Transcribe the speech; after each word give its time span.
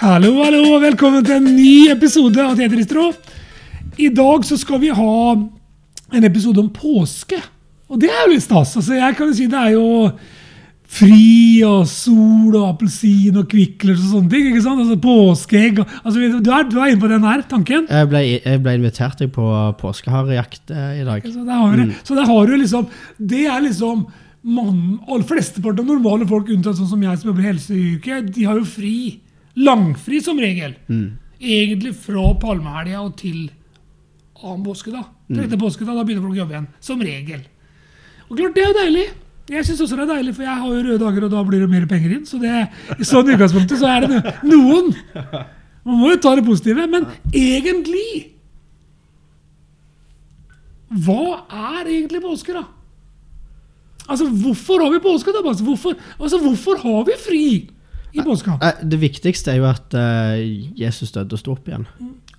Hallo, 0.00 0.30
hallo, 0.42 0.60
og 0.74 0.82
velkommen 0.84 1.24
til 1.24 1.36
en 1.38 1.48
ny 1.56 1.88
episode 1.92 2.40
av 2.42 2.54
Tetristro. 2.58 3.08
I 4.02 4.08
dag 4.14 4.44
så 4.46 4.56
skal 4.58 4.80
vi 4.82 4.90
ha 4.94 5.16
en 6.14 6.26
episode 6.26 6.60
om 6.62 6.70
påske. 6.74 7.38
Og 7.90 8.00
det 8.02 8.10
er 8.10 8.24
jo 8.26 8.32
litt 8.34 8.44
stas. 8.44 8.72
Altså, 8.80 8.96
jeg 8.98 9.16
kan 9.18 9.30
jo 9.30 9.36
si 9.38 9.46
det 9.50 9.60
er 9.60 9.74
jo 9.76 9.86
fri 10.94 11.62
og 11.66 11.86
sol 11.90 12.54
og 12.58 12.66
appelsin 12.72 13.38
og 13.40 13.48
kvikler 13.50 13.94
og 13.96 14.02
sånne 14.10 14.30
ting. 14.32 14.48
ikke 14.50 14.62
sant? 14.66 14.82
Altså 14.84 14.98
Påskeegg. 15.02 15.78
og- 15.82 15.88
Altså, 16.04 16.40
du, 16.42 16.50
er, 16.50 16.62
du 16.70 16.78
er 16.80 16.90
inne 16.92 17.00
på 17.00 17.08
den 17.10 17.22
her 17.28 17.42
tanken? 17.50 17.86
Jeg 17.90 18.08
ble, 18.10 18.22
jeg 18.44 18.62
ble 18.62 18.74
invitert 18.78 19.22
på 19.32 19.46
påskeharejakt 19.80 20.70
eh, 20.70 21.00
i 21.02 21.04
dag. 21.04 21.22
Så 21.24 21.44
der 21.46 21.52
har, 21.54 21.76
du, 21.76 21.92
så 22.04 22.14
der 22.18 22.26
har 22.26 22.46
du 22.46 22.56
liksom 22.56 22.86
Det 23.18 23.46
er 23.46 23.60
liksom 23.60 24.06
mann, 24.44 24.98
alle 25.08 25.24
Flesteparten 25.24 25.80
av 25.80 25.86
normale 25.94 26.26
folk, 26.28 26.48
unntatt 26.52 26.76
sånn 26.76 26.88
som 26.90 27.02
jeg 27.02 27.18
som 27.18 27.30
jobber 27.30 27.42
i 27.46 27.52
helseyrket, 27.52 28.34
de 28.34 28.44
har 28.44 28.58
jo 28.58 28.64
fri. 28.64 29.20
Langfri 29.56 30.20
som 30.24 30.38
regel. 30.40 30.74
Egentlig 31.40 31.94
fra 31.94 32.32
palmehelga 32.40 33.02
og 33.04 33.16
til 33.20 33.50
annen 34.44 34.64
påske. 34.66 34.90
da. 34.92 35.04
Tredje 35.30 35.58
påske, 35.60 35.84
da, 35.86 35.94
da 35.94 36.04
begynner 36.04 36.24
folk 36.26 36.34
å 36.36 36.40
jobbe 36.42 36.56
igjen. 36.56 36.66
Som 36.84 37.00
regel. 37.04 37.44
Og 38.28 38.36
klart, 38.38 38.54
det 38.56 38.64
er 38.64 38.70
jo 38.72 38.78
deilig. 38.80 39.04
Jeg 39.52 39.66
syns 39.68 39.80
også 39.84 39.96
det 39.98 40.04
er 40.06 40.12
deilig, 40.14 40.32
for 40.38 40.46
jeg 40.46 40.56
har 40.56 40.68
jo 40.72 40.82
røde 40.86 41.00
dager, 41.02 41.24
og 41.26 41.32
da 41.34 41.42
blir 41.44 41.60
det 41.60 41.68
mer 41.70 41.86
penger 41.88 42.14
inn. 42.16 42.24
Så 42.28 42.38
det, 42.40 42.52
i 42.96 43.04
sånn 43.04 43.28
utgangspunktet 43.34 43.80
så 43.80 43.90
er 43.92 44.06
det 44.06 44.22
noen. 44.48 44.88
Man 45.84 46.00
må 46.00 46.14
jo 46.14 46.20
ta 46.24 46.32
det 46.38 46.46
positive. 46.46 46.86
Men 46.88 47.04
egentlig 47.28 48.30
Hva 51.04 51.42
er 51.50 51.88
egentlig 51.90 52.22
påske, 52.22 52.54
da? 52.54 52.64
Altså, 54.08 54.28
Hvorfor 54.28 54.82
har 54.84 54.92
vi 54.92 55.00
påske? 55.04 55.32
da? 55.32 55.40
Hvorfor, 55.44 55.96
altså, 56.20 56.38
hvorfor 56.40 56.80
har 56.84 57.04
vi 57.08 57.16
fri 57.20 57.44
i 58.14 58.22
påska? 58.22 58.58
Det 58.82 58.98
viktigste 59.02 59.54
er 59.54 59.58
jo 59.58 59.66
at 59.66 59.94
eh, 59.98 60.42
Jesus 60.78 61.10
døde 61.14 61.34
og 61.34 61.40
sto 61.40 61.54
opp 61.56 61.66
igjen. 61.68 61.86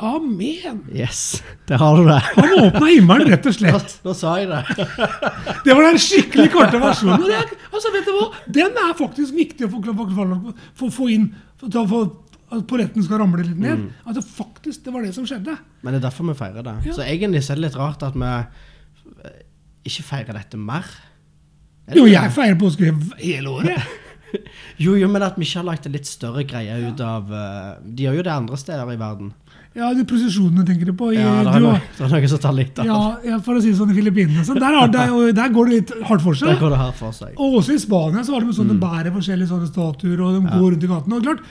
Amen! 0.03 0.81
Yes, 0.91 1.43
det 1.67 1.77
har 1.79 1.97
du 1.97 2.07
det. 2.07 2.19
Han 2.35 2.53
åpna 2.65 2.89
himmelen, 2.89 3.31
rett 3.31 3.45
og 3.47 3.55
slett. 3.55 3.75
slett. 3.79 3.95
nå 4.03 4.15
sa 4.17 4.35
jeg 4.41 4.49
det. 4.51 4.87
Det 5.63 5.75
var 5.75 5.87
den 5.87 5.99
skikkelig 6.03 6.49
korte 6.51 6.81
versjonen. 6.83 7.23
Er, 7.31 7.51
altså, 7.71 7.91
vet 7.95 8.07
du 8.07 8.13
hva? 8.17 8.27
Den 8.57 8.79
er 8.81 8.93
faktisk 8.99 9.35
viktig 9.35 9.67
å 9.67 9.71
få, 9.71 10.89
få, 10.91 11.09
inn. 11.13 11.29
For, 11.61 11.71
for 11.91 12.11
at 12.55 12.67
polletten 12.69 13.03
skal 13.05 13.23
ramle 13.23 13.45
litt 13.47 13.59
ned. 13.59 13.87
At 14.03 14.19
det 14.19 14.25
faktisk 14.27 14.83
det 14.85 14.93
var 14.95 15.05
det 15.07 15.15
som 15.15 15.27
skjedde. 15.27 15.55
Men 15.81 15.95
det 15.95 16.01
er 16.01 16.07
derfor 16.09 16.27
vi 16.27 16.37
feirer 16.39 16.65
det. 16.65 16.77
Ja. 16.89 16.95
Så 16.97 17.07
egentlig 17.07 17.43
så 17.45 17.55
er 17.55 17.61
det 17.61 17.67
litt 17.69 17.79
rart 17.79 18.03
at 18.05 18.15
vi 18.19 18.31
eh, 18.31 19.43
ikke 19.87 20.09
feirer 20.11 20.39
dette 20.39 20.59
mer. 20.59 20.87
Er 21.85 21.95
det 21.95 22.01
Jo, 22.03 22.09
jeg 22.09 22.35
feirer 22.35 22.59
påske 22.59 22.91
hele 23.21 23.59
året. 23.59 23.93
Jo, 24.83 24.95
jo, 24.99 25.07
men 25.11 25.23
at 25.25 25.39
vi 25.39 25.47
ikke 25.47 25.61
har 25.61 25.69
lagt 25.71 25.87
en 25.87 25.95
litt 25.95 26.09
større 26.09 26.43
greie 26.47 26.77
ut 26.89 27.01
av 27.03 27.31
eh, 27.31 27.73
De 27.85 28.07
gjør 28.07 28.19
jo 28.19 28.27
det 28.27 28.33
andre 28.33 28.59
steder 28.59 28.93
i 28.93 28.99
verden. 28.99 29.33
Ja, 29.75 29.89
de 29.91 30.05
prosesjonene 30.07 30.63
tenker 30.63 30.87
du 30.87 30.93
på. 30.95 31.09
I, 31.11 31.19
Ja, 31.19 31.33
det 31.43 31.53
er 31.57 31.63
noe, 31.65 31.79
det 31.97 32.05
er 32.05 32.13
noe 32.13 32.31
som 32.31 32.41
tar 32.45 32.55
litt 32.55 32.77
av. 32.79 32.87
ja, 32.87 32.99
ja, 33.27 33.39
for 33.43 33.59
å 33.59 33.63
si 33.63 33.73
det 33.73 33.79
sånn 33.79 33.91
i 33.91 33.97
Filippinene. 33.97 34.45
Så 34.47 34.55
der, 34.55 34.77
har, 34.79 34.91
der, 35.41 35.49
går 35.51 35.71
det 35.71 35.79
litt 35.79 35.93
hardt 36.07 36.23
for 36.23 36.37
seg. 36.39 36.53
Der 36.53 36.61
går 36.61 36.71
det 36.75 36.79
hardt 36.79 36.99
for 37.01 37.15
seg. 37.15 37.33
Og 37.35 37.57
også 37.59 37.75
i 37.75 37.81
Spania 37.83 38.23
så 38.23 38.37
har 38.37 38.45
de 38.45 38.55
sånne 38.55 38.77
bærer 38.79 39.11
forskjellige 39.15 39.51
sånne 39.51 39.67
statuer, 39.67 40.15
og 40.23 40.37
de 40.37 40.45
går 40.47 40.69
rundt 40.69 40.87
i 40.87 40.91
gatene. 40.93 41.19
Og 41.19 41.27
klart, 41.27 41.43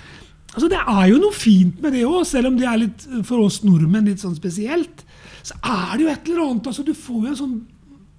altså 0.55 0.73
Det 0.73 0.81
er 0.81 1.05
jo 1.11 1.21
noe 1.21 1.37
fint 1.37 1.85
med 1.85 1.99
det 1.99 2.07
òg, 2.09 2.23
selv 2.31 2.49
om 2.49 2.57
det 2.57 2.71
er 2.71 2.81
litt 2.87 3.05
for 3.29 3.45
oss 3.45 3.61
nordmenn 3.67 4.09
litt 4.09 4.25
sånn 4.25 4.39
spesielt. 4.39 5.05
Så 5.45 5.61
er 5.61 5.93
det 5.93 6.07
jo 6.07 6.13
et 6.15 6.33
eller 6.33 6.47
annet. 6.47 6.73
altså 6.73 6.87
Du 6.87 6.95
får 6.97 7.21
jo 7.27 7.35
en 7.35 7.41
sånn 7.43 7.57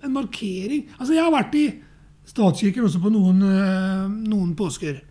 en 0.06 0.14
markering. 0.14 0.86
Altså 1.00 1.16
Jeg 1.16 1.24
har 1.26 1.34
vært 1.34 1.58
i 1.58 1.66
statskirker 2.26 2.86
også 2.88 3.02
på 3.04 3.12
noen, 3.14 3.42
eh, 3.46 4.08
noen 4.30 4.56
påsker. 4.58 5.02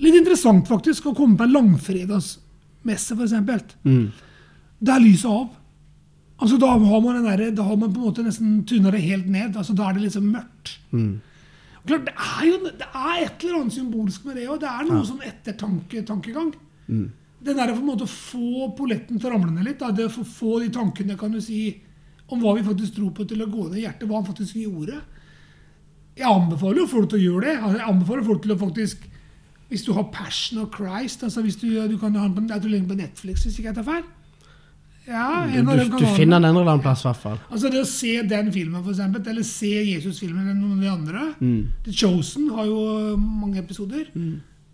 Litt 0.00 0.16
interessant 0.16 0.66
faktisk 0.68 1.06
å 1.10 1.14
komme 1.16 1.36
på 1.36 1.44
en 1.44 1.52
langfredagsmesse, 1.52 3.16
f.eks. 3.16 3.74
Mm. 3.84 4.06
Det 4.80 4.94
er 4.94 5.02
lyset 5.04 5.30
av. 5.30 5.48
Altså 6.40 6.56
Da 6.58 6.70
har 6.72 7.00
man, 7.04 7.18
den 7.20 7.26
der, 7.28 7.50
da 7.52 7.62
har 7.68 7.76
man 7.76 7.92
på 7.92 8.00
en 8.00 8.06
måte 8.08 8.24
nesten 8.24 8.62
tuna 8.64 8.90
det 8.90 9.02
helt 9.04 9.26
ned. 9.28 9.56
altså 9.56 9.74
Da 9.76 9.90
er 9.90 9.98
det 9.98 10.06
liksom 10.06 10.30
mørkt. 10.32 10.78
Mm. 10.92 11.20
Klart, 11.86 12.04
det 12.06 12.14
er 12.16 12.46
jo 12.46 12.58
det 12.64 12.86
er 12.94 13.24
et 13.26 13.44
eller 13.44 13.60
annet 13.60 13.72
symbolsk 13.76 14.24
med 14.24 14.36
det, 14.36 14.46
òg. 14.48 14.60
det 14.60 14.68
er 14.68 14.84
noe 14.88 15.04
sånn 15.04 15.20
ettertanketankegang. 15.24 16.54
Mm. 16.88 17.10
Den 17.44 17.56
der 17.56 17.70
å 17.72 17.76
på 17.76 17.80
en 17.80 17.88
måte 17.88 18.08
få 18.08 18.70
polletten 18.76 19.18
til 19.20 19.28
å 19.30 19.32
ramle 19.34 19.52
ned 19.52 19.64
litt. 19.68 19.78
Da, 19.80 19.90
det 19.90 20.06
å 20.08 20.12
få- 20.12 20.24
få 20.28 20.60
de 20.60 20.68
tankene 20.72 21.16
kan 21.18 21.30
du 21.32 21.40
si, 21.40 21.80
om 22.28 22.40
hva 22.40 22.54
vi 22.56 22.62
faktisk 22.62 22.96
tror 22.96 23.10
på, 23.12 23.26
til 23.28 23.40
å 23.42 23.48
gå 23.50 23.68
ned 23.70 23.78
i 23.78 23.84
hjertet. 23.86 24.08
Hva 24.08 24.20
han 24.22 24.28
faktisk 24.28 24.54
gjorde. 24.60 25.00
Jeg 26.18 26.26
anbefaler 26.26 26.82
jo 26.82 26.86
folk 26.90 27.10
til 27.10 27.20
å 27.20 27.22
gjøre 27.22 27.46
det. 27.46 27.56
Altså, 27.60 27.78
Jeg 27.78 27.88
anbefaler 27.88 28.24
folk 28.26 28.42
til 28.42 28.52
å 28.54 28.58
faktisk 28.60 29.04
Hvis 29.70 29.84
du 29.86 29.92
har 29.94 30.08
Passion 30.10 30.58
of 30.64 30.72
Christ 30.74 31.22
altså 31.22 31.44
hvis 31.46 31.60
du, 31.60 31.68
du 31.86 31.98
kan 31.98 32.14
ha 32.18 32.26
den 32.26 32.34
på, 32.34 32.42
den 32.48 32.72
ligger 32.72 32.88
på 32.90 32.96
Netflix, 32.98 33.44
hvis 33.46 33.60
ikke 33.60 33.70
jeg 33.70 33.76
tar 33.76 33.86
feil. 33.86 34.02
Ja, 35.10 35.46
Du, 35.46 35.62
du, 35.62 35.98
du 35.98 36.06
finner 36.14 36.38
den 36.38 36.50
en 36.50 36.56
eller 36.56 36.72
annen 36.74 36.82
plass, 36.82 37.04
i 37.04 37.08
hvert 37.08 37.20
fall. 37.22 37.38
Altså 37.50 37.70
Det 37.72 37.80
å 37.82 37.88
se 37.88 38.12
den 38.30 38.50
filmen, 38.54 38.82
for 38.82 38.92
eksempel, 38.92 39.22
eller 39.32 39.46
se 39.46 39.70
Jesus-filmen 39.70 40.42
eller 40.44 40.58
noen 40.58 40.76
av 40.78 40.82
de 40.84 40.90
andre 40.90 41.22
Mm. 41.40 41.60
The 41.86 41.92
Chosen 41.94 42.50
har 42.50 42.66
jo 42.66 43.16
mange 43.16 43.62
episoder. 43.62 44.10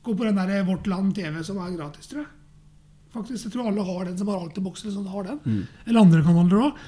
Gå 0.03 0.15
på 0.17 0.25
den 0.27 0.37
der 0.41 0.65
Vårt 0.67 0.87
Land 0.91 1.15
TV 1.15 1.43
som 1.45 1.61
er 1.63 1.77
gratis, 1.77 2.09
tror 2.11 2.25
jeg. 2.25 2.33
Faktisk, 3.17 3.45
Jeg 3.47 3.53
tror 3.53 3.69
alle 3.71 3.85
har 3.85 4.05
den 4.05 4.19
som 4.19 4.29
har 4.29 4.41
alt 4.41 4.51
Altibox 4.51 4.85
eller 4.85 4.95
sånn, 4.97 5.09
har 5.09 5.25
den. 5.31 5.67
Eller 5.87 6.01
andre 6.01 6.23
kanaler 6.23 6.67
òg. 6.69 6.83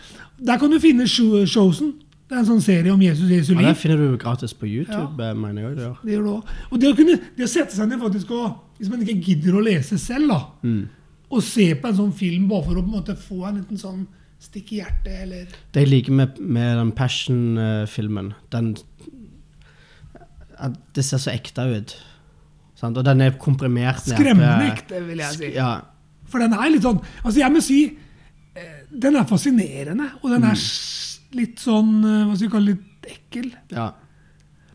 Der 0.45 0.59
kan 0.59 0.71
du 0.71 0.79
finne 0.81 1.07
Chosen. 1.07 1.95
Det 2.29 2.37
er 2.37 2.41
en 2.43 2.47
sånn 2.47 2.61
serie 2.61 2.93
om 2.93 3.01
Jesus 3.01 3.31
Jesu 3.31 3.55
liv. 3.55 3.63
Ja, 3.63 3.69
det 3.69 3.75
den 3.75 3.81
finner 3.81 3.97
du 4.03 4.17
gratis 4.21 4.53
på 4.53 4.67
YouTube, 4.69 5.17
Ja. 5.25 5.33
mener 5.35 5.63
jeg. 5.63 5.77
det 5.77 5.85
gjør. 5.87 5.97
Det 6.05 6.13
gjør 6.13 6.25
du 6.25 6.31
også. 6.35 6.57
Og 6.73 6.81
det 6.81 6.89
å, 6.93 6.97
kunne, 6.97 7.21
det 7.39 7.45
å 7.45 7.49
sette 7.49 7.73
seg 7.75 7.89
ned 7.89 8.01
faktisk 8.01 8.31
og 8.31 8.59
Hvis 8.79 8.91
man 8.91 9.01
ikke 9.03 9.25
gidder 9.25 9.55
å 9.59 9.63
lese 9.65 9.99
selv, 9.99 10.29
da, 10.29 10.41
Mm. 10.63 10.89
og 11.31 11.43
se 11.43 11.75
på 11.75 11.89
en 11.89 11.95
sånn 11.97 12.13
film 12.15 12.49
bare 12.49 12.63
for 12.65 12.75
å 12.77 12.83
på 12.83 12.85
en 12.95 13.03
måte 13.03 13.17
få 13.17 13.49
en 13.49 13.57
liten 13.57 13.77
sånn 13.77 14.07
stikk 14.41 14.73
i 14.73 14.77
hjertet, 14.83 15.23
eller 15.23 15.47
Det 15.73 15.81
jeg 15.83 15.89
liker 15.89 16.13
med, 16.13 16.39
med 16.39 16.77
den 16.79 16.93
Passion-filmen 16.93 18.35
den, 18.51 18.77
Det 20.95 21.05
ser 21.05 21.19
så 21.19 21.31
ekte 21.35 21.65
ut. 21.79 21.97
Sant? 22.79 22.97
Og 22.99 23.05
den 23.05 23.21
er 23.21 23.31
komprimert 23.41 24.05
ned 24.07 24.17
Skremmende 24.17 24.71
ekte, 24.73 25.01
vil 25.07 25.19
jeg 25.19 25.35
si. 25.35 25.51
Ja, 25.57 25.81
For 26.31 26.39
den 26.39 26.53
er 26.55 26.71
litt 26.71 26.83
sånn 26.85 27.01
Altså, 27.25 27.39
jeg 27.41 27.51
må 27.55 27.63
si 27.65 27.79
eh, 28.55 28.85
Den 28.93 29.17
er 29.17 29.25
fascinerende, 29.25 30.11
og 30.23 30.31
den 30.31 30.45
er 30.45 30.55
s- 30.55 31.08
litt 31.37 31.59
sånn 31.61 31.99
eh, 32.05 32.23
Hva 32.29 32.37
skal 32.37 32.47
vi 32.49 32.53
kalle? 32.53 32.77
Litt 32.77 33.11
ekkel. 33.17 33.51
ja. 33.75 33.91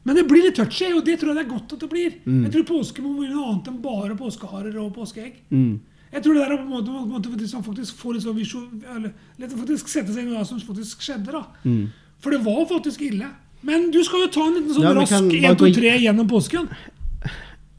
Men 0.03 0.17
det 0.19 0.25
blir 0.27 0.43
litt 0.43 0.57
touchy, 0.59 0.89
og 0.91 1.05
det 1.07 1.13
tror 1.21 1.29
jeg 1.31 1.37
det 1.37 1.43
er 1.45 1.51
godt 1.53 1.73
at 1.77 1.79
det 1.79 1.87
blir. 1.87 2.15
Mm. 2.27 2.41
Jeg 2.43 2.51
tror 2.51 2.63
påske 2.67 2.99
må 2.99 3.13
bli 3.21 3.29
noe 3.31 3.45
annet 3.53 3.69
enn 3.71 3.77
bare 3.79 4.17
påskeharer 4.19 4.73
og 4.81 4.89
påskeegg. 4.97 5.37
Mm. 5.47 5.77
Jeg 6.11 6.23
tror 6.25 6.35
det 6.35 6.41
der 6.43 6.51
er 6.51 6.57
på 6.59 6.65
en 6.65 6.73
måte, 6.73 6.91
på 6.91 7.03
en 7.05 7.13
måte 7.13 7.29
faktisk, 7.31 7.53
man 7.55 7.63
faktisk 7.69 8.01
får 8.01 8.13
litt 8.17 8.25
sånn 8.25 8.35
visjon, 8.35 8.65
eller 8.97 9.13
litt 9.39 9.53
faktisk 9.55 9.87
sette 9.93 10.11
seg 10.11 10.25
inn 10.25 10.33
i 10.33 10.35
hva 10.35 10.43
som 10.49 10.59
faktisk 10.59 11.05
skjedde. 11.07 11.31
da. 11.31 11.45
Mm. 11.63 11.85
For 12.19 12.35
det 12.35 12.41
var 12.43 12.65
faktisk 12.73 13.05
ille. 13.07 13.29
Men 13.63 13.87
du 13.95 14.01
skal 14.03 14.25
jo 14.25 14.27
ta 14.35 14.43
en 14.49 14.57
liten 14.59 14.75
sånn 14.75 14.83
Ja, 14.89 14.91
rask 14.97 15.15
kan 15.15 15.29
1, 15.31 15.39
bare 15.47 15.55
2, 15.55 15.63
gå 15.63 15.69
i- 15.71 15.77
3 15.79 15.93
gjennom 16.03 16.27
påsken. 16.33 16.67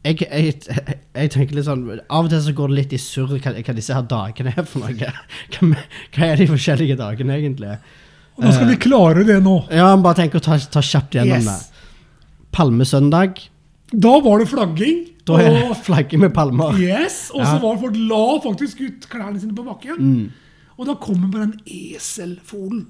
Jeg, 0.04 0.20
jeg, 0.20 0.54
jeg, 0.68 0.96
jeg 1.16 1.30
tenker 1.32 1.56
litt 1.56 1.64
sånn 1.68 1.84
Av 2.08 2.24
og 2.26 2.32
til 2.32 2.40
så 2.44 2.52
går 2.56 2.72
det 2.72 2.76
litt 2.78 2.92
i 2.96 3.00
surr 3.00 3.36
hva, 3.36 3.52
hva 3.52 3.74
disse 3.76 3.92
her 3.96 4.08
dagene 4.08 4.52
er 4.56 4.64
for 4.68 4.80
noe. 4.84 4.96
Hva, 4.96 5.84
hva 6.16 6.26
er 6.32 6.40
de 6.40 6.48
forskjellige 6.48 6.96
dagene, 7.00 7.36
egentlig? 7.36 7.76
Og 8.36 8.42
da 8.42 8.50
skal 8.52 8.66
vi 8.68 8.76
klare 8.82 9.24
det 9.26 9.36
nå. 9.44 9.56
Ja, 9.70 9.92
bare 9.96 10.14
tenk 10.14 10.34
å 10.34 10.40
ta, 10.42 10.56
ta 10.58 10.80
kjapt 10.82 11.14
gjennom 11.14 11.36
Yes. 11.38 11.44
det. 11.46 12.50
Palmesøndag. 12.52 13.38
Da 13.94 14.14
var 14.20 14.38
det 14.42 14.48
flagging. 14.50 15.04
Da 15.26 15.38
er 15.40 15.50
det 15.70 15.76
flagging 15.86 16.20
med 16.24 16.34
palmer. 16.34 16.74
Yes, 16.78 17.30
Og 17.34 17.44
så 17.46 17.54
Ja. 17.54 17.58
var 17.62 17.78
folk 17.78 17.94
la 17.96 18.24
faktisk 18.44 18.80
ut 18.80 19.06
klærne 19.08 19.40
sine 19.40 19.54
på 19.54 19.64
bakken. 19.64 19.96
Mm. 19.98 20.30
Og 20.78 20.86
da 20.86 20.94
kom 20.94 21.20
bare 21.22 21.30
på 21.30 21.38
den 21.38 21.60
eselfolen. 21.66 22.86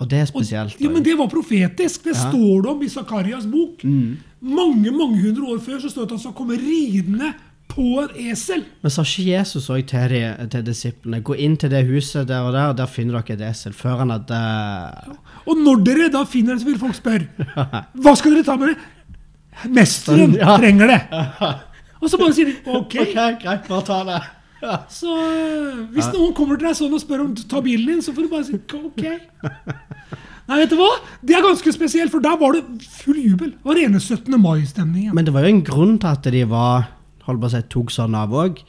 Og 0.00 0.08
det 0.08 0.18
er 0.18 0.22
Og, 0.22 0.28
spesielt. 0.44 0.76
ja, 0.80 0.88
men 0.90 1.02
det 1.02 1.16
var 1.18 1.26
profetisk. 1.28 2.04
Det 2.04 2.14
Ja. 2.14 2.30
står 2.30 2.62
det 2.62 2.70
om 2.70 2.82
i 2.82 2.88
Zakarias 2.88 3.46
bok. 3.46 3.82
Mm. 3.82 4.18
Mange 4.42 4.90
mange 4.92 5.18
hundre 5.22 5.42
år 5.54 5.58
før 5.58 5.80
så 5.80 5.88
står 5.90 6.02
det 6.02 6.02
at 6.02 6.10
han 6.10 6.18
skal 6.18 6.32
komme 6.32 6.54
ridende 6.56 7.34
på 7.78 7.86
en 8.02 8.10
esel. 8.32 8.64
Men 8.82 8.90
sa 8.90 9.04
ikke 9.06 9.24
Jesus 9.30 9.68
òg 9.70 9.84
til, 9.86 10.14
til 10.50 10.64
disiplene 10.66 11.20
Gå 11.24 11.36
inn 11.38 11.54
til 11.62 11.70
det 11.70 11.84
huset 11.86 12.26
der 12.28 12.42
og 12.48 12.52
der, 12.56 12.72
og 12.72 12.76
der 12.80 12.90
finner 12.90 13.20
dere 13.22 13.38
et 13.38 13.44
esel. 13.52 13.72
Før 13.78 14.02
han 14.02 14.10
hadde 14.10 14.40
Og 15.46 15.56
når 15.62 15.84
dere 15.86 16.08
da 16.18 16.24
finner 16.26 16.56
det, 16.58 16.64
så 16.64 16.68
vil 16.72 16.80
folk 16.82 16.98
spørre 16.98 17.46
Hva 18.02 18.14
skal 18.18 18.34
dere 18.34 18.46
ta 18.50 18.58
med 18.58 18.74
det? 18.74 18.78
Mesteren 19.74 20.34
Ja. 20.38 20.56
trenger 20.58 20.90
det. 20.92 20.98
Og 22.02 22.10
så 22.10 22.18
bare 22.20 22.34
sier 22.36 22.50
de 22.52 22.58
OK. 22.70 22.92
Ok, 23.02 23.14
greit, 23.42 23.64
bare 23.70 23.82
ta 23.86 23.96
det. 24.06 24.18
Ja. 24.62 24.76
Så 24.90 25.10
øh, 25.18 25.80
hvis 25.94 26.06
noen 26.14 26.30
kommer 26.34 26.58
til 26.58 26.68
deg 26.68 26.76
sånn 26.78 26.94
og 26.94 27.00
spør 27.02 27.24
om 27.24 27.32
du 27.34 27.42
tar 27.50 27.62
bilen 27.66 27.88
din, 27.96 28.02
så 28.06 28.14
får 28.14 28.26
du 28.26 28.30
bare 28.30 28.46
si 28.46 28.58
OK. 28.78 29.02
Nei, 30.48 30.60
vet 30.62 30.70
du 30.72 30.76
hva? 30.78 30.88
Det 31.26 31.34
er 31.36 31.42
ganske 31.44 31.72
spesielt, 31.74 32.10
for 32.14 32.22
der 32.24 32.38
var 32.40 32.54
det 32.56 32.62
full 33.02 33.18
jubel. 33.20 33.50
Det 33.56 33.66
var 33.68 33.76
rene 33.78 33.98
17. 34.00 34.38
mai-stemningen. 34.40 35.10
Men 35.18 35.26
det 35.26 35.34
var 35.34 35.44
jo 35.44 35.50
en 35.56 35.60
grunn 35.66 35.98
til 36.00 36.08
at 36.14 36.30
de 36.32 36.44
var 36.50 36.86
holdt 37.28 37.42
på 37.44 37.48
å 37.50 37.52
si, 37.54 37.62
tok 37.72 37.92
sånn 37.94 38.16
av 38.18 38.34
òg. 38.34 38.62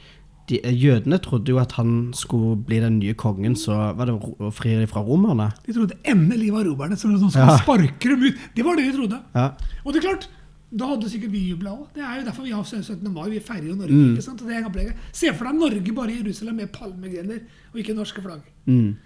Jødene 0.50 1.20
trodde 1.22 1.52
jo 1.52 1.60
at 1.62 1.76
han 1.78 2.10
skulle 2.16 2.56
bli 2.66 2.80
den 2.82 2.96
nye 2.98 3.14
kongen, 3.14 3.54
så 3.54 3.76
var 3.94 4.08
det 4.08 4.16
å 4.18 4.48
fri 4.50 4.72
dem 4.74 4.88
fra 4.90 5.02
romerne. 5.06 5.52
De 5.66 5.74
trodde 5.76 5.94
endelig 6.10 6.48
var 6.50 6.64
romerne 6.66 6.96
som 6.98 7.12
som 7.20 7.30
skulle 7.30 7.46
Ja. 7.54 7.58
sparke 7.62 8.08
dem 8.10 8.22
ut. 8.24 8.34
Det 8.56 8.64
var 8.66 8.74
det 8.76 8.88
de 8.90 8.96
trodde. 8.98 9.20
Ja. 9.34 9.52
Og 9.84 9.92
det 9.94 10.02
er 10.04 10.08
klart, 10.08 10.28
Da 10.72 10.86
hadde 10.86 11.08
sikkert 11.10 11.32
vi 11.32 11.50
jubla 11.50 11.70
òg. 11.74 11.86
Det 11.94 11.98
er 12.02 12.20
jo 12.20 12.26
derfor 12.30 12.44
vi 12.44 12.52
har 12.52 12.62
17. 12.62 13.12
mai. 13.12 13.28
Vi 13.28 13.40
feirer 13.40 13.66
jo 13.66 13.74
Norge. 13.74 13.90
Mm. 13.90 14.12
ikke 14.14 14.22
sant? 14.22 14.40
Og 14.40 14.46
det 14.46 14.54
er 14.56 14.68
opplegget. 14.68 14.94
Se 15.12 15.32
for 15.34 15.44
deg 15.48 15.54
Norge 15.58 15.92
bare 15.96 16.12
i 16.12 16.22
Jerusalem 16.22 16.54
med 16.62 16.70
palmegrener 16.72 17.40
og 17.72 17.80
ikke 17.80 17.96
norske 17.96 18.22
flagg. 18.22 18.42
Mm. 18.68 18.96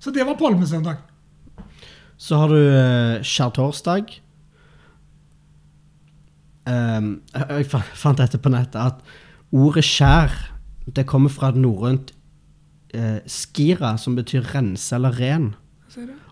Så 0.00 0.10
det 0.12 0.26
var 0.26 0.34
palmesøndag. 0.34 0.98
Så 2.18 2.36
har 2.36 2.48
du 2.48 2.58
uh, 2.58 3.22
skjærtorsdag. 3.22 4.18
Um, 6.66 7.22
jeg 7.34 7.66
fant 7.68 8.18
dette 8.20 8.38
på 8.38 8.50
nettet, 8.52 8.76
at 8.76 9.00
ordet 9.52 9.82
skjær 9.84 10.30
det 10.94 11.06
kommer 11.06 11.30
fra 11.30 11.50
norrønt 11.54 12.12
eh, 12.94 13.18
skira, 13.26 13.96
som 13.98 14.14
betyr 14.18 14.46
rense 14.54 14.92
eller 14.94 15.12
ren. 15.18 15.54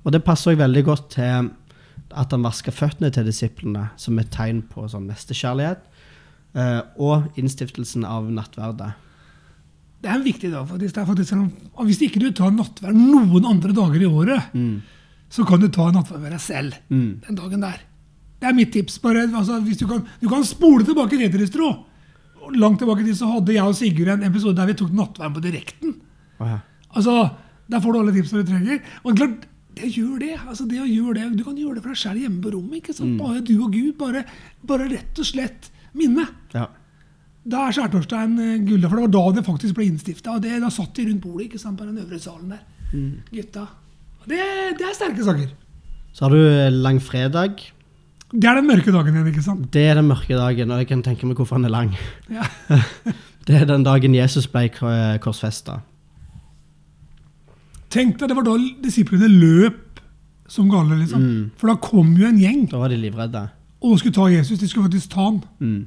Og 0.05 0.13
det 0.13 0.23
passer 0.25 0.53
jo 0.55 0.61
veldig 0.63 0.83
godt 0.87 1.11
til 1.17 1.51
at 2.11 2.33
han 2.35 2.43
vasker 2.43 2.73
føttene 2.75 3.11
til 3.15 3.27
disiplene, 3.29 3.89
som 4.01 4.19
et 4.19 4.31
tegn 4.35 4.63
på 4.71 4.87
sånn 4.91 5.07
nestekjærlighet. 5.11 5.83
eh, 6.55 6.81
og 6.99 7.29
innstiftelsen 7.39 8.03
av 8.05 8.25
nattverdet. 8.35 8.89
Det 10.03 10.09
er 10.11 10.15
en 10.17 10.25
viktig 10.25 10.51
dag. 10.51 10.67
faktisk. 10.67 10.95
Det 10.95 11.03
er 11.03 11.07
faktisk 11.07 11.33
en, 11.33 11.53
og 11.77 11.85
hvis 11.87 12.01
ikke 12.03 12.19
du 12.21 12.31
tar 12.33 12.51
nattverd 12.51 12.95
noen 12.97 13.45
andre 13.47 13.73
dager 13.73 14.01
i 14.03 14.07
året, 14.11 14.43
Mm. 14.55 14.83
så 15.31 15.47
kan 15.47 15.61
du 15.61 15.69
ta 15.69 15.91
nattverd 15.93 16.21
ved 16.23 16.31
deg 16.33 16.41
selv 16.41 16.75
Mm. 16.91 17.21
den 17.27 17.37
dagen 17.37 17.61
der. 17.61 17.79
Det 18.41 18.49
er 18.49 18.57
mitt 18.57 18.73
tips. 18.73 18.99
bare, 19.03 19.27
altså, 19.37 19.61
hvis 19.61 19.79
Du 19.79 19.87
kan, 19.87 20.03
du 20.21 20.29
kan 20.29 20.45
spole 20.45 20.85
tilbake 20.85 21.15
i 21.19 21.29
Tetristro. 21.29 21.71
Langt 22.57 22.79
tilbake 22.81 23.05
til 23.05 23.15
så 23.15 23.29
hadde 23.35 23.53
jeg 23.53 23.63
og 23.63 23.75
Sigurd 23.77 24.09
en 24.15 24.25
episode 24.25 24.57
der 24.57 24.67
vi 24.67 24.75
tok 24.75 24.93
nattverden 24.97 25.35
på 25.37 25.43
direkten. 25.45 25.95
Ja. 26.41 26.59
Altså, 26.97 27.31
Der 27.71 27.79
får 27.81 27.93
du 27.93 27.99
alle 28.01 28.13
tipsene 28.13 28.43
du 28.43 28.49
trenger. 28.51 28.81
Og 29.05 29.15
klart, 29.17 29.45
det 29.77 29.93
gjør 29.95 30.19
det. 30.19 30.33
altså 30.49 30.65
det 30.67 30.81
å 30.81 30.89
gjøre 30.89 31.15
det, 31.15 31.39
Du 31.39 31.45
kan 31.45 31.55
gjøre 31.57 31.75
det 31.77 31.83
for 31.85 31.93
deg 31.93 32.01
selv 32.01 32.19
hjemme 32.21 32.41
på 32.43 32.51
rommet. 32.57 32.81
ikke 32.81 32.95
sant? 32.97 33.19
Bare 33.21 33.41
du 33.41 33.55
og 33.63 33.73
Gud. 33.73 33.93
Bare, 33.99 34.25
bare 34.67 34.89
rett 34.91 35.19
og 35.19 35.25
slett 35.29 35.71
minne. 35.95 36.27
ja. 36.55 36.67
Da 37.51 37.69
er 37.69 37.73
skjærtorsdagen 37.73 38.35
eh, 38.39 38.81
for 38.85 38.97
det 39.01 39.05
var 39.07 39.13
da 39.15 39.23
det 39.33 39.45
faktisk 39.47 39.75
ble 39.79 39.87
innstifta. 39.89 40.35
Og 40.37 40.43
det, 40.43 40.59
da 40.61 40.69
satt 40.69 40.93
de 40.95 41.07
rundt 41.09 41.23
bordet 41.23 41.47
ikke 41.47 41.59
sant, 41.63 41.79
på 41.79 41.87
den 41.87 41.97
øvre 42.03 42.19
salen 42.21 42.51
der. 42.53 42.61
Gutta. 43.33 43.63
Og 44.21 44.27
det, 44.29 44.41
det 44.77 44.85
er 44.85 44.93
sterke 44.99 45.25
saker. 45.25 45.49
Så 46.13 46.27
har 46.27 46.35
du 46.35 46.41
eh, 46.43 46.69
langfredag. 46.75 47.63
Det 48.31 48.47
er 48.47 48.61
den 48.61 48.69
mørke 48.69 48.93
dagen 48.95 49.17
igjen, 49.17 49.29
ikke 49.33 49.43
sant? 49.43 49.67
Det 49.75 49.83
er 49.91 49.99
den 49.99 50.07
mørke 50.07 50.37
dagen, 50.39 50.71
og 50.71 50.79
jeg 50.83 50.89
kan 50.91 51.03
tenke 51.03 51.27
meg 51.27 51.39
hvorfor 51.41 51.59
han 51.59 51.67
er 51.67 51.75
lang. 51.75 51.95
Ja. 52.31 52.47
Det 53.49 53.57
er 53.57 53.65
den 53.67 53.83
dagen 53.83 54.13
Jesus 54.15 54.45
ble 54.53 54.69
korsfesta. 54.71 55.79
Tenk 57.91 58.19
deg, 58.21 58.29
det 58.31 58.37
var 58.37 58.45
da 58.47 58.53
disiplene 58.85 59.27
løp 59.33 59.99
som 60.51 60.69
gale, 60.71 60.99
liksom. 61.01 61.25
Mm. 61.25 61.49
For 61.59 61.73
da 61.73 61.79
kom 61.83 62.13
jo 62.19 62.29
en 62.29 62.39
gjeng 62.39 62.69
Da 62.71 62.79
var 62.79 62.93
de 62.93 62.99
livredde. 63.01 63.49
og 63.81 63.99
skulle 63.99 64.15
ta 64.15 64.29
Jesus. 64.29 64.59
De 64.61 64.69
skulle 64.69 64.87
faktisk 64.91 65.11
ta 65.11 65.25
han. 65.25 65.41
Mm. 65.59 65.87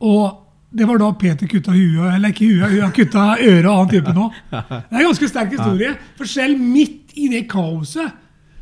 Og 0.00 0.76
det 0.76 0.86
var 0.86 0.98
da 0.98 1.10
Peter 1.18 1.48
kutta 1.48 1.72
huet, 1.72 2.14
eller 2.14 2.28
ikke 2.28 2.50
huet, 2.50 2.82
han 2.82 2.92
kutta 2.92 3.36
øret 3.40 3.66
og 3.70 3.78
han 3.78 3.88
type 3.88 4.12
òg. 4.12 4.32
Det 4.50 4.92
er 4.92 5.00
en 5.00 5.06
ganske 5.08 5.28
sterk 5.28 5.50
historie. 5.56 5.94
For 6.18 6.26
selv 6.26 6.60
midt 6.60 7.16
i 7.16 7.28
det 7.32 7.48
kaoset 7.50 8.12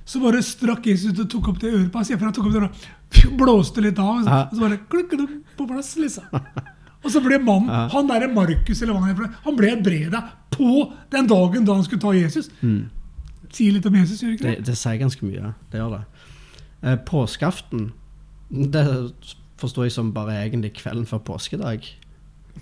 så 0.05 0.21
bare 0.21 0.43
strakk 0.45 0.87
Jesus 0.87 1.13
ut 1.13 1.25
og 1.25 1.31
tok 1.31 1.49
opp 1.53 1.61
det 1.61 1.73
øret 1.73 1.93
på 1.93 1.99
hans. 1.99 2.89
Blåste 3.39 3.81
litt 3.85 3.99
av. 3.99 4.23
Så, 4.23 4.29
Ja. 4.29 4.41
og 4.51 4.55
så 4.57 4.61
bare 4.61 4.79
klukk, 4.91 5.13
på 5.59 5.67
plass, 5.69 5.97
liksom. 5.97 6.25
Og 7.05 7.11
så 7.11 7.21
ble 7.25 7.39
mannen, 7.43 7.69
Ja. 7.69 7.89
han 7.93 8.07
derre 8.09 8.29
Markus, 8.33 8.83
eller 8.83 8.95
hva 8.95 9.01
han 9.03 9.15
heter, 9.17 9.31
han 9.45 9.57
ble 9.57 9.73
breda 9.83 10.21
på 10.51 10.93
den 11.11 11.27
dagen 11.27 11.65
da 11.67 11.75
han 11.75 11.83
skulle 11.85 12.01
ta 12.01 12.13
Jesus. 12.15 12.49
Sier 13.53 13.73
litt 13.73 13.87
om 13.87 13.95
Jesus, 13.95 14.23
gjør 14.23 14.31
det 14.31 14.39
ikke 14.39 14.47
Det, 14.51 14.57
det? 14.59 14.65
det 14.67 14.77
sier 14.79 14.99
ganske 15.01 15.23
mye. 15.27 15.55
Det 15.73 15.81
gjør 15.81 15.91
det. 15.99 16.05
Eh, 16.83 16.97
påskeaften, 17.09 17.93
det 18.51 18.85
forstår 19.59 19.85
jeg 19.89 19.93
som 19.93 20.13
bare 20.13 20.39
egentlig 20.47 20.73
kvelden 20.79 21.05
før 21.07 21.19
påskedag. 21.27 21.83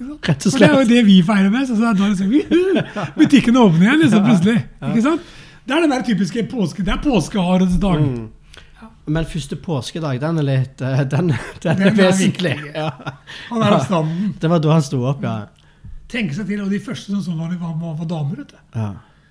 Rett 0.00 0.46
og 0.46 0.52
For 0.52 0.58
det 0.58 0.68
er 0.70 0.80
jo 0.82 0.88
det 0.88 1.04
vi 1.06 1.20
feirer 1.22 1.50
med. 1.50 1.66
Så 1.68 1.76
det 1.76 1.86
er 1.88 1.94
da 1.94 2.08
liksom, 2.08 3.14
butikkene 3.18 3.58
åpner 3.60 3.86
igjen 3.88 4.02
liksom, 4.04 4.24
plutselig. 4.24 4.58
Ikke 4.88 5.02
sant? 5.02 5.20
Det 5.66 5.76
er 5.76 5.80
den 5.84 5.90
der 5.92 6.02
typiske 6.06 6.44
påske, 6.50 6.82
det 6.84 6.92
er 6.94 7.02
påskeharets 7.04 7.76
dag. 7.82 8.00
Mm. 8.00 8.28
Men 9.10 9.26
første 9.28 9.58
påskedag, 9.58 10.20
den 10.22 10.40
er 10.42 10.46
litt 10.46 10.82
eh, 10.86 11.04
Den, 11.10 11.32
den, 11.64 11.84
er 11.88 11.96
vesentlig. 11.98 12.56
Ja. 12.74 12.88
Han 13.50 13.64
er 13.66 13.76
oppstanden. 13.78 14.34
Det 14.40 14.50
var 14.52 14.62
da 14.62 14.74
han 14.76 14.84
sto 14.86 15.02
opp, 15.10 15.24
ja. 15.26 15.36
Tenk 16.10 16.34
seg 16.34 16.48
til, 16.50 16.62
og 16.64 16.70
de 16.72 16.80
første 16.82 17.12
som 17.12 17.22
så 17.22 17.34
var, 17.38 17.54
var, 17.60 17.94
var 17.98 18.10
damer. 18.10 18.42
vet 18.42 18.54
du. 18.54 18.60
ja. 18.78 18.90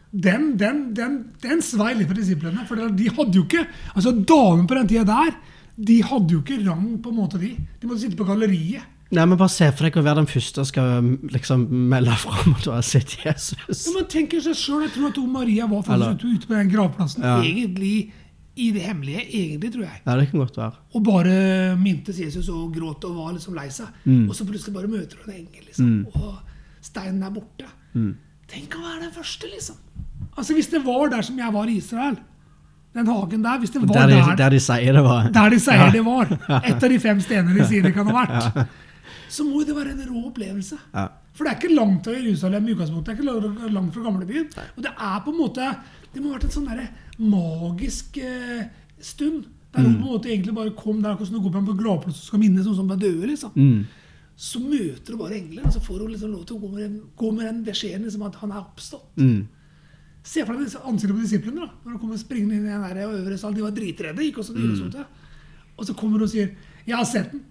Den, 0.10 0.56
den, 0.58 0.88
den, 0.98 1.20
den 1.44 1.60
svei 1.62 1.92
litt 1.94 2.10
for 2.10 2.18
disiplene. 2.18 2.64
For 2.66 2.82
de 2.98 3.10
hadde 3.14 3.38
jo 3.38 3.44
ikke 3.46 3.68
altså 3.94 4.10
Damene 4.18 4.66
på 4.66 4.78
den 4.80 4.88
tida 4.90 5.04
der 5.06 5.36
de 5.80 6.00
hadde 6.04 6.34
jo 6.34 6.42
ikke 6.44 6.58
rang, 6.66 6.88
på 7.00 7.12
en 7.12 7.20
måte, 7.22 7.40
de. 7.40 7.54
De 7.80 7.88
måtte 7.88 8.02
sitte 8.04 8.18
på 8.20 8.26
galleriet. 8.28 8.84
Nei, 9.16 9.24
men 9.26 9.40
Bare 9.40 9.50
se 9.50 9.70
for 9.74 9.88
deg 9.88 9.96
å 9.98 10.04
være 10.06 10.22
den 10.22 10.30
første 10.30 10.62
som 10.62 10.68
skal 10.70 11.06
liksom 11.34 11.64
melde 11.90 12.14
fram 12.20 12.52
at 12.58 12.66
du 12.66 12.70
har 12.74 12.84
sett 12.86 13.16
Jesus. 13.24 13.56
Ja, 13.88 13.94
men 13.96 14.10
tenker 14.12 14.44
seg 14.44 14.58
selv, 14.60 14.84
Jeg 14.86 14.94
tror 14.98 15.10
at 15.10 15.22
Maria 15.32 15.66
var 15.72 15.82
Eller- 15.88 16.12
faktisk 16.14 16.26
ute, 16.26 16.36
ute 16.36 16.48
på 16.52 16.58
den 16.58 16.70
gravplassen 16.74 17.24
Ja. 17.24 17.38
egentlig 17.42 18.12
i 18.60 18.70
det 18.76 18.84
hemmelige. 18.84 19.24
egentlig, 19.26 19.72
tror 19.74 19.86
jeg. 19.86 20.02
Ja, 20.06 20.16
det 20.20 20.30
kan 20.32 20.40
godt 20.44 20.58
være. 20.60 20.72
Og 20.94 21.04
bare 21.06 21.36
mintes 21.80 22.20
Jesus 22.20 22.50
og 22.54 22.74
gråt 22.76 23.06
og 23.08 23.16
var 23.18 23.36
liksom 23.36 23.56
lei 23.58 23.68
seg. 23.74 23.88
Mm. 24.06 24.26
Og 24.30 24.36
så 24.36 24.48
plutselig 24.48 24.76
bare 24.76 24.90
møter 24.92 25.22
hun 25.24 25.34
en 25.34 25.40
engel, 25.46 25.68
liksom. 25.70 25.94
Og 26.14 26.34
steinen 26.86 27.24
er 27.24 27.32
borte. 27.36 27.70
Mm. 27.94 28.12
Tenk 28.50 28.76
å 28.80 28.84
være 28.84 29.06
den 29.06 29.14
første, 29.16 29.48
liksom. 29.52 29.78
Altså 30.36 30.54
Hvis 30.58 30.68
det 30.72 30.82
var 30.86 31.10
der 31.14 31.24
som 31.26 31.38
jeg 31.40 31.54
var 31.54 31.70
i 31.72 31.78
Israel, 31.80 32.18
den 32.98 33.08
hagen 33.08 33.44
der 33.46 33.60
Hvis 33.62 33.70
det 33.70 33.82
var 33.84 33.94
Der 33.94 34.08
de, 34.10 34.14
der, 34.18 34.36
der 34.36 34.50
de 34.50 34.60
sier 34.60 34.94
det 34.98 35.04
var. 35.06 35.30
der 35.34 35.50
de 35.54 35.60
sier 35.62 35.92
det 35.94 36.04
var, 36.06 36.32
et 36.66 36.84
av 36.84 36.90
de 36.90 37.00
fem 37.00 37.20
stenene 37.22 37.56
de 37.60 37.68
sier 37.70 37.86
det 37.86 37.94
kan 37.94 38.08
ha 38.10 38.16
vært, 38.24 38.68
så 39.36 39.46
må 39.46 39.62
jo 39.62 39.68
det 39.70 39.76
være 39.78 39.94
en 39.94 40.08
rå 40.10 40.24
opplevelse. 40.32 40.78
Ja. 40.94 41.08
For 41.38 41.46
det 41.46 41.52
er 41.54 41.60
ikke 41.62 41.76
langt 41.78 42.02
til 42.04 42.18
Jerusalem 42.18 42.66
i 42.68 42.74
utgangspunktet. 42.74 43.20
Det 43.22 43.30
er 43.30 43.46
ikke 43.54 43.70
langt 43.78 43.94
fra 43.96 44.02
gamlebyen. 44.10 44.48
Og 44.76 44.84
det 44.84 44.92
er 44.92 45.20
på 45.24 45.32
en 45.32 45.38
måte 45.40 45.68
Det 46.14 46.22
må 46.22 46.32
ha 46.32 46.38
vært 46.38 46.50
en 46.50 46.56
sånn 46.58 46.68
derre 46.70 46.88
magisk 47.20 48.18
eh, 48.24 48.68
stund. 49.00 49.48
Der 49.70 49.86
hun 49.86 50.00
på 50.02 50.16
egentlig 50.26 50.56
bare 50.56 50.74
kom 50.74 51.02
der 51.04 51.14
hvordan 51.14 51.36
det 51.36 51.44
går 51.44 51.52
på 51.54 51.60
en 51.62 51.78
gladplass 51.78 52.24
og 52.24 52.30
skal 52.32 52.42
minnes 52.42 52.66
noen 52.66 52.78
som 52.80 52.90
er 52.90 53.02
døde. 53.04 53.28
liksom. 53.30 53.52
Mm. 53.54 53.84
Så 54.40 54.62
møter 54.64 55.14
hun 55.14 55.22
bare 55.22 55.38
engler, 55.38 55.68
og 55.68 55.76
så 55.76 55.82
får 55.84 56.00
hun 56.02 56.12
liksom 56.14 56.32
lov 56.34 56.46
til 56.48 56.58
å 56.58 56.62
gå 56.64 56.70
med 56.74 56.82
den, 56.82 56.98
gå 57.20 57.32
med 57.36 57.46
den 57.46 57.64
beskjeden 57.68 58.08
liksom, 58.08 58.24
at 58.26 58.40
han 58.42 58.54
er 58.56 58.64
oppstått. 58.64 59.20
Mm. 59.20 59.44
Se 60.26 60.44
for 60.46 60.58
deg 60.58 60.74
ansiktet 60.90 61.16
på 61.16 61.22
disiplene. 61.22 61.68
da, 61.68 61.70
når 61.84 61.94
de 61.94 62.02
kommer 62.02 62.22
springende 62.22 62.58
inn 62.58 62.66
i 62.66 62.74
den 62.74 62.86
der 62.88 63.06
øvre 63.06 63.38
sal. 63.38 63.54
De 63.56 63.66
var 63.66 63.76
dritredde. 63.76 64.26
gikk 64.26 64.42
også 64.42 64.56
mm. 64.58 64.90
ute. 64.90 65.06
Og 65.78 65.88
så 65.88 65.94
kommer 65.94 66.20
hun 66.20 66.28
og 66.28 66.34
sier 66.34 66.50
'Jeg 66.86 66.98
har 66.98 67.06
sett 67.06 67.32
den'. 67.32 67.44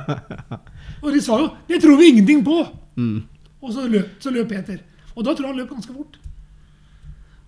og 1.02 1.12
de 1.12 1.20
sa 1.20 1.38
jo 1.38 1.48
'Det 1.68 1.80
tror 1.80 1.96
vi 1.96 2.10
ingenting 2.10 2.44
på'. 2.44 2.68
Mm. 2.96 3.22
Og 3.62 3.72
så 3.72 3.88
løp, 3.88 4.20
så 4.20 4.30
løp 4.30 4.48
Peter. 4.48 4.78
Og 5.16 5.24
da 5.24 5.34
tror 5.34 5.46
jeg 5.46 5.54
han 5.54 5.60
løp 5.62 5.70
ganske 5.70 5.92
fort. 5.94 6.18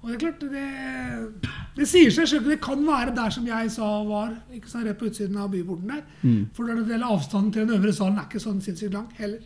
Og 0.03 0.09
det 0.11 0.15
er 0.17 0.23
klart, 0.25 0.41
det, 0.51 1.51
det 1.77 1.87
sier 1.87 2.11
seg 2.11 2.27
selv. 2.27 2.49
Det 2.51 2.59
kan 2.63 2.81
være 2.83 3.15
der 3.15 3.31
som 3.31 3.47
jeg 3.47 3.71
sa 3.71 3.91
var, 4.09 4.33
ikke 4.51 4.71
sant, 4.71 4.89
rett 4.89 4.99
på 4.99 5.07
utsiden 5.07 5.39
av 5.39 5.53
byporten 5.53 5.93
der. 5.95 6.03
Mm. 6.25 6.41
For 6.57 6.67
når 6.67 6.81
det 6.81 6.97
gjelder 6.97 7.15
avstanden 7.15 7.53
til 7.55 7.69
den 7.69 7.77
øvre 7.77 7.95
salen 7.95 8.19
er 8.19 8.27
ikke 8.27 8.43
sånn 8.43 8.59
sinnssykt 8.65 8.97
lang 8.97 9.07
heller. 9.21 9.45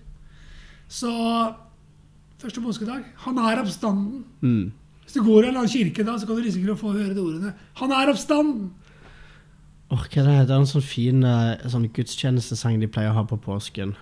Så 0.88 1.12
første 2.40 2.62
påskedag 2.62 3.04
Han 3.26 3.38
er 3.42 3.60
oppstanden. 3.60 4.24
Mm. 4.40 4.72
Hvis 5.04 5.18
du 5.18 5.22
går 5.26 5.44
i 5.44 5.44
en 5.44 5.50
eller 5.50 5.60
annen 5.66 5.74
kirke 5.74 6.06
da, 6.06 6.16
så 6.16 6.26
kan 6.26 6.40
du 6.40 6.46
risikere 6.46 6.72
å 6.72 6.80
få 6.80 6.94
høre 6.94 7.12
de 7.12 7.22
ordene. 7.22 7.52
Han 7.82 7.92
er 7.92 8.14
oppstanden! 8.14 8.72
Åh, 9.92 10.02
hva 10.02 10.22
er 10.22 10.26
det? 10.26 10.38
det 10.48 10.54
er 10.56 10.58
en 10.58 10.66
sånn 10.66 10.82
fin 10.82 11.20
eh, 11.22 11.68
sånn 11.70 11.86
gudstjenestesang 11.94 12.80
de 12.80 12.88
pleier 12.90 13.12
å 13.12 13.20
ha 13.20 13.26
på 13.28 13.38
påsken. 13.44 13.92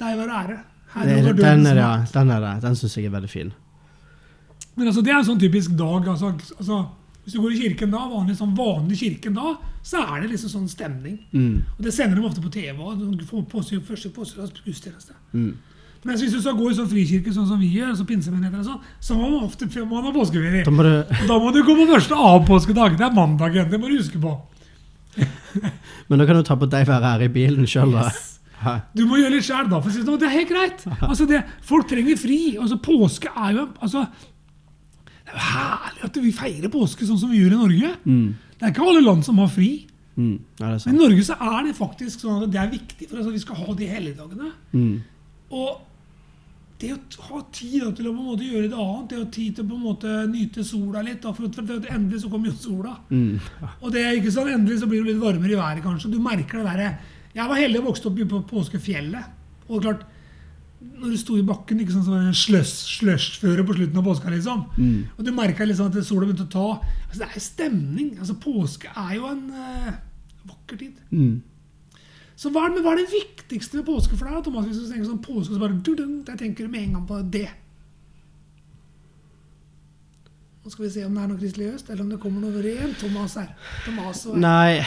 Deg 0.00 0.16
være 0.22 0.40
ære. 0.40 0.56
Det, 1.04 1.16
over 1.20 1.32
den 1.36 1.66
er 1.66 1.76
ja. 1.76 1.92
Den 2.12 2.30
er 2.30 2.40
det. 2.40 2.52
Den 2.62 2.76
syns 2.78 2.96
jeg 2.96 3.06
er 3.10 3.14
veldig 3.16 3.30
fin. 3.30 3.52
Men 4.76 4.88
altså, 4.88 5.02
det 5.04 5.12
er 5.12 5.18
en 5.20 5.28
sånn 5.28 5.40
typisk 5.40 5.76
dag. 5.76 6.08
Altså, 6.08 6.32
altså, 6.56 6.80
hvis 7.24 7.34
du 7.36 7.40
går 7.42 7.52
i 7.56 7.60
kirken 7.62 7.90
da, 7.90 8.02
vanlig, 8.08 8.36
sånn 8.38 8.56
vanlig 8.56 8.98
kirken 9.00 9.34
da, 9.36 9.54
så 9.82 10.02
er 10.04 10.22
det 10.24 10.30
liksom 10.34 10.52
sånn 10.52 10.68
stemning. 10.70 11.16
Mm. 11.32 11.62
Og 11.76 11.80
Det 11.84 11.92
sender 11.94 12.20
de 12.20 12.26
ofte 12.28 12.42
på 12.44 12.52
TV. 12.52 12.76
og 12.78 13.16
du 13.18 13.24
får 13.24 13.46
påsyn- 13.50 13.82
første 13.84 14.10
påskedags 14.14 14.52
gudstjeneste. 14.64 15.16
Mm. 15.32 15.54
Mens 16.06 16.20
hvis 16.22 16.32
du 16.36 16.40
skal 16.40 16.54
gå 16.54 16.70
i 16.70 16.74
sånn 16.76 16.86
frikirke 16.90 17.32
sånn 17.34 17.48
som 17.48 17.58
vi 17.58 17.72
gjør, 17.74 17.96
så 17.98 18.04
pinsemenigheter 18.06 18.60
og 18.60 18.64
sånn, 18.68 18.80
så 19.00 19.16
må 19.16 19.30
man 19.30 19.44
ofte 19.48 19.66
må 19.80 19.96
man 19.96 20.04
ha 20.04 20.12
påskeferie. 20.14 20.64
Da 20.64 20.70
må 20.70 20.82
du 20.86 21.26
Da 21.26 21.38
må 21.40 21.52
du 21.52 21.62
gå 21.66 21.74
på 21.74 21.86
første 21.90 22.14
avpåskedag. 22.14 22.96
Det 22.98 23.06
er 23.06 23.16
mandagen. 23.16 23.70
Det 23.70 23.80
må 23.80 23.88
du 23.88 23.96
huske 23.98 24.20
på. 24.20 24.36
Men 26.08 26.18
da 26.18 26.26
kan 26.26 26.36
du 26.36 26.42
ta 26.42 26.54
på 26.54 26.68
deg 26.70 26.86
være 26.86 27.02
her 27.16 27.22
i 27.26 27.28
bilen 27.32 27.66
sjøl, 27.66 27.90
da. 27.96 28.04
Yes. 28.12 28.35
Du 28.96 29.04
må 29.08 29.18
gjøre 29.20 29.34
litt 29.36 29.46
sjæl, 29.46 29.68
da. 29.70 29.80
For 29.82 29.90
å 29.90 29.94
si 29.94 30.00
det 30.00 30.08
sånn. 30.08 30.20
det 30.22 30.28
er 30.30 30.36
helt 30.38 30.52
greit. 30.52 30.86
Altså 31.06 31.26
det, 31.28 31.42
folk 31.66 31.88
trenger 31.90 32.20
fri. 32.20 32.40
Altså 32.60 32.78
Påske 32.82 33.32
er 33.32 33.58
jo 33.58 33.66
altså, 33.84 34.06
Det 35.26 35.34
er 35.34 35.36
jo 35.36 35.44
herlig 35.50 36.06
at 36.08 36.22
vi 36.22 36.32
feirer 36.34 36.72
påske 36.72 37.08
sånn 37.08 37.20
som 37.20 37.32
vi 37.32 37.42
gjør 37.42 37.56
i 37.56 37.60
Norge. 37.64 37.92
Mm. 38.06 38.30
Det 38.56 38.64
er 38.64 38.72
ikke 38.72 38.86
alle 38.88 39.04
land 39.04 39.26
som 39.26 39.42
har 39.42 39.52
fri. 39.52 39.72
Mm. 40.16 40.38
Men 40.60 40.78
i. 40.80 40.94
Norge 40.96 41.26
så 41.28 41.36
er 41.36 41.66
det 41.66 41.76
faktisk 41.76 42.24
sånn 42.24 42.46
at 42.46 42.54
det 42.54 42.62
er 42.62 42.72
viktig 42.72 43.10
for 43.10 43.20
oss 43.20 43.28
at 43.28 43.36
vi 43.36 43.42
skal 43.42 43.60
ha 43.60 43.76
de 43.76 43.90
helligdagene. 43.90 44.54
Mm. 44.72 44.94
Og 45.56 45.82
det 46.80 46.92
å 46.92 46.98
ha 47.30 47.40
tid 47.56 47.82
da, 47.82 47.90
til 47.96 48.08
å 48.08 48.12
på 48.12 48.20
en 48.20 48.30
måte 48.30 48.46
gjøre 48.46 48.68
det 48.68 48.76
annet, 48.76 49.10
det 49.10 49.16
å 49.16 49.22
ha 49.22 49.28
tid 49.32 49.56
til 49.56 49.64
å 49.64 49.68
på 49.70 49.76
en 49.76 49.84
måte 49.86 50.14
nyte 50.28 50.64
sola 50.66 51.02
litt 51.04 51.22
da, 51.24 51.32
For, 51.36 51.52
for 51.56 51.92
endelig 51.92 52.22
så 52.24 52.32
kommer 52.32 52.50
jo 52.50 52.56
sola. 52.60 52.96
Mm. 53.08 53.38
Og 53.80 53.92
det 53.94 54.02
er 54.04 54.18
ikke 54.18 54.32
sånn, 54.34 54.52
endelig 54.52 54.82
så 54.82 54.88
blir 54.90 55.04
det 55.04 55.14
litt 55.14 55.22
varmere 55.22 55.54
i 55.56 55.60
været, 55.60 55.84
kanskje. 55.84 56.12
Du 56.12 56.18
merker 56.22 56.60
det 56.60 56.66
derre 56.68 56.90
Jeg 57.36 57.50
var 57.50 57.58
heldig 57.60 57.80
og 57.82 57.88
vokste 57.90 58.08
opp 58.10 58.20
på 58.30 58.42
Påskefjellet. 58.48 59.32
Og 59.68 59.82
klart, 59.84 60.04
når 60.80 61.10
du 61.12 61.16
sto 61.20 61.36
i 61.36 61.44
bakken, 61.44 61.80
ikke 61.82 61.92
sånn 61.92 62.06
det 62.08 62.36
slush- 62.38 62.86
slushføre 63.00 63.64
på 63.66 63.74
slutten 63.76 64.00
av 64.00 64.06
påska, 64.06 64.30
liksom. 64.32 64.62
Og 65.18 65.24
du 65.24 65.32
merka 65.36 65.66
liksom 65.66 65.90
at 65.90 65.98
sola 66.06 66.26
begynte 66.28 66.46
å 66.46 66.52
ta. 66.52 66.68
Altså, 67.08 67.20
det 67.24 67.28
er 67.28 67.44
stemning. 67.44 68.14
Altså, 68.20 68.36
påske 68.40 68.88
er 68.92 69.14
jo 69.18 69.28
en 69.28 69.44
uh, 69.52 69.92
vakker 70.48 70.80
tid. 70.80 70.96
Mm. 71.10 71.42
Så 72.36 72.52
hva 72.52 72.66
er, 72.68 72.74
det, 72.76 72.82
hva 72.84 72.92
er 72.92 73.00
det 73.02 73.12
viktigste 73.12 73.80
med 73.80 73.86
påske 73.88 74.16
for 74.16 74.28
deg? 74.28 74.42
Thomas? 74.44 74.66
Hvis 74.68 74.82
du 74.84 74.90
tenker 74.92 75.08
sånn 75.08 75.22
påske, 75.24 75.54
så 75.54 75.60
bare 75.62 75.78
dudung, 75.80 76.18
Jeg 76.28 76.38
tenker 76.42 76.68
med 76.68 76.82
en 76.84 76.98
gang 76.98 77.06
på 77.08 77.20
det. 77.32 77.48
Nå 80.66 80.72
skal 80.72 80.84
vi 80.84 80.90
se 80.90 81.04
om 81.06 81.14
det 81.14 81.22
er 81.22 81.28
noe 81.30 81.38
kristelig 81.38 81.66
øst, 81.76 81.90
eller 81.90 82.02
om 82.02 82.08
det 82.10 82.16
kommer 82.20 82.42
noe 82.42 82.62
rent 82.64 82.98
Thomas 82.98 83.36
her. 83.38 83.52
Thomas 83.84 84.24
og 84.26 84.38
Nei, 84.42 84.82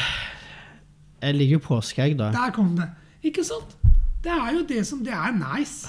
jeg 1.21 1.35
liker 1.35 1.57
jo 1.57 1.61
påskeegg, 1.65 2.17
da. 2.19 2.31
Der 2.35 2.53
kom 2.55 2.75
det. 2.77 2.89
Ikke 3.25 3.43
sant? 3.43 3.75
Det 4.23 4.31
er 4.31 4.51
jo 4.55 4.65
det 4.67 4.81
som 4.87 4.99
Det 5.03 5.13
er 5.15 5.31
nice. 5.35 5.87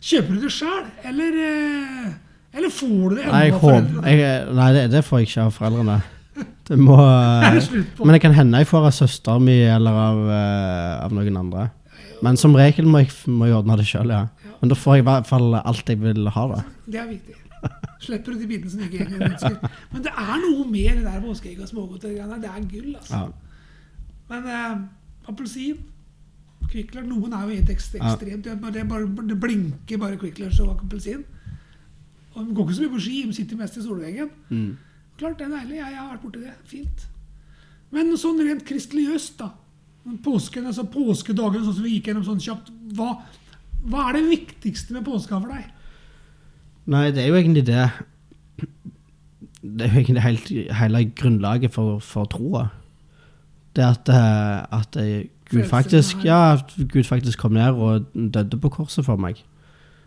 Kjøper 0.00 0.34
du 0.34 0.44
det 0.44 0.52
sjøl, 0.54 0.84
eller 1.08 1.38
eh, 1.42 2.10
Eller 2.58 2.72
får 2.72 3.10
du 3.10 3.16
det 3.18 3.26
Nei, 3.26 3.40
jeg 3.48 3.56
håper, 3.56 3.88
jeg, 4.06 4.44
nei 4.56 4.68
det, 4.76 4.84
det 4.92 5.02
får 5.06 5.22
jeg 5.22 5.30
ikke 5.30 5.46
av 5.48 5.56
foreldrene. 5.56 5.96
Det 6.68 6.78
må 6.78 6.98
Det 7.56 7.64
det. 7.64 7.82
Men 8.04 8.14
det 8.14 8.20
kan 8.22 8.36
hende 8.36 8.62
jeg 8.62 8.70
får 8.70 8.88
av 8.90 8.94
søsteren 9.00 9.44
min 9.48 9.64
eller 9.72 9.98
av, 10.04 10.22
eh, 10.36 10.94
av 11.06 11.16
noen 11.16 11.40
andre. 11.42 11.68
Men 12.24 12.38
som 12.40 12.54
regel 12.58 12.86
må 12.88 13.02
jeg, 13.02 13.12
må 13.30 13.48
jeg 13.48 13.58
ordne 13.58 13.76
det 13.78 13.88
sjøl, 13.88 14.12
ja. 14.14 14.24
Men 14.60 14.72
da 14.72 14.78
får 14.78 14.98
jeg 14.98 15.04
i 15.04 15.08
hvert 15.08 15.28
fall 15.28 15.52
alt 15.60 15.90
jeg 15.92 16.00
vil 16.02 16.30
ha, 16.34 16.46
da. 16.54 16.62
Det 16.86 16.98
er 17.02 17.10
viktig. 17.10 17.36
Slipper 18.02 18.34
du 18.34 18.42
de 18.42 18.46
bitene 18.46 18.70
som 18.70 18.82
ikke 18.86 19.02
egentlig 19.02 19.32
ønsker. 19.32 19.76
Men 19.92 20.02
det 20.06 20.14
er 20.14 20.40
noe 20.44 20.64
mer 20.70 20.98
det 20.98 21.04
der 21.06 21.20
påskeegg 21.24 21.62
og 21.62 21.70
smågodteriene. 21.70 22.38
Det 22.42 22.50
er 22.50 22.66
gull, 22.70 22.90
altså. 22.94 23.22
Ja. 23.24 23.47
Men 24.28 24.48
eh, 24.52 24.80
appelsin, 25.30 25.84
Kvikler 26.68 27.06
Noen 27.08 27.32
er 27.32 27.46
jo 27.46 27.56
helt 27.56 27.70
ekstremt. 27.72 28.44
Det, 28.44 28.58
bare, 28.60 28.74
det, 28.76 29.30
er 29.32 29.40
blinker 29.40 30.00
bare 30.00 30.18
Kvikler 30.20 30.52
og 30.66 30.82
appelsin. 30.84 31.24
Og 32.34 32.42
De 32.44 32.54
går 32.54 32.66
ikke 32.66 32.76
så 32.76 32.84
mye 32.84 32.94
på 32.96 33.04
ski, 33.06 33.22
de 33.26 33.36
sitter 33.36 33.60
mest 33.60 33.78
i 33.78 33.84
solveggen. 33.84 34.28
Mm. 34.50 34.76
Klart, 35.18 35.38
det 35.38 35.48
er 35.48 35.54
deilig. 35.56 35.78
Jeg, 35.80 35.94
jeg 35.94 36.02
har 36.02 36.10
vært 36.12 36.26
borti 36.26 36.42
det. 36.44 36.52
Fint. 36.68 37.08
Men 37.94 38.12
sånn 38.20 38.42
rent 38.44 38.66
kristeliøst, 38.68 39.40
da. 39.40 39.52
Påsken, 40.24 40.68
altså 40.68 40.86
Påskedagen, 40.88 41.64
sånn 41.64 41.76
som 41.80 41.84
vi 41.84 41.96
gikk 41.96 42.10
gjennom 42.10 42.26
sånn 42.26 42.40
kjapt. 42.40 42.70
Hva, 42.96 43.10
hva 43.88 44.06
er 44.08 44.18
det 44.18 44.28
viktigste 44.28 44.96
med 44.96 45.06
påska 45.08 45.40
for 45.40 45.52
deg? 45.52 45.66
Nei, 46.88 47.08
det 47.12 47.24
er 47.24 47.28
jo 47.28 47.36
egentlig 47.36 47.66
det 47.68 47.82
Det 49.60 49.84
er 49.84 49.90
jo 49.92 49.98
egentlig 50.00 50.24
helt, 50.24 50.52
hele 50.78 51.02
grunnlaget 51.18 51.74
for, 51.74 51.98
for 52.04 52.28
troa. 52.30 52.68
Det 53.76 53.84
at, 53.84 54.08
eh, 54.08 54.78
at 54.78 54.96
eh, 54.96 55.28
Gud 55.50 55.64
faktisk 55.68 56.24
Ja, 56.24 56.56
Gud 56.76 57.04
faktisk 57.06 57.38
kom 57.38 57.52
ned 57.52 57.76
og 57.76 58.08
døde 58.14 58.58
på 58.60 58.70
korset 58.70 59.04
for 59.04 59.16
meg. 59.16 59.42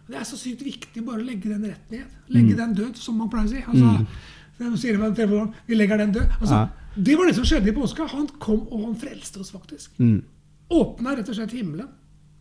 Det 0.07 0.19
er 0.19 0.25
så 0.27 0.35
sykt 0.37 0.63
viktig 0.65 1.05
bare 1.05 1.21
å 1.21 1.25
legge 1.25 1.49
den 1.49 1.63
rett 1.69 1.91
ned. 1.91 2.05
Legge 2.27 2.53
Mm. 2.53 2.57
den 2.57 2.73
død, 2.75 2.97
som 2.97 3.17
man 3.17 3.29
pleier 3.29 3.47
å 3.47 3.49
si. 3.49 3.61
Altså, 3.67 3.85
mm. 3.85 5.53
Vi 5.67 5.75
legger 5.75 5.97
den 5.97 6.11
død. 6.11 6.27
Altså, 6.41 6.53
Ja. 6.55 6.67
Det 6.95 7.15
var 7.17 7.25
det 7.25 7.35
som 7.35 7.45
skjedde 7.45 7.69
i 7.69 7.71
påska. 7.71 8.05
Han 8.11 8.27
kom, 8.39 8.67
og 8.71 8.85
han 8.85 8.95
frelste 8.95 9.39
oss 9.39 9.51
faktisk. 9.51 9.91
Mm. 9.97 10.23
Åpna 10.69 11.15
rett 11.15 11.29
og 11.29 11.35
slett 11.35 11.51
himmelen. 11.55 11.87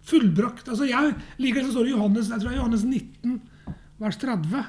Fullbrakt. 0.03 0.69
Altså, 0.69 0.89
jeg 0.89 1.15
liker 1.39 1.61
det 1.61 1.67
som 1.69 1.77
står 1.77 1.87
i 1.87 1.91
Johannes, 1.95 2.29
jeg 2.29 2.41
tror 2.41 2.51
er 2.51 2.57
Johannes 2.57 2.83
19, 2.85 3.41
vers 4.01 4.17
30. 4.17 4.65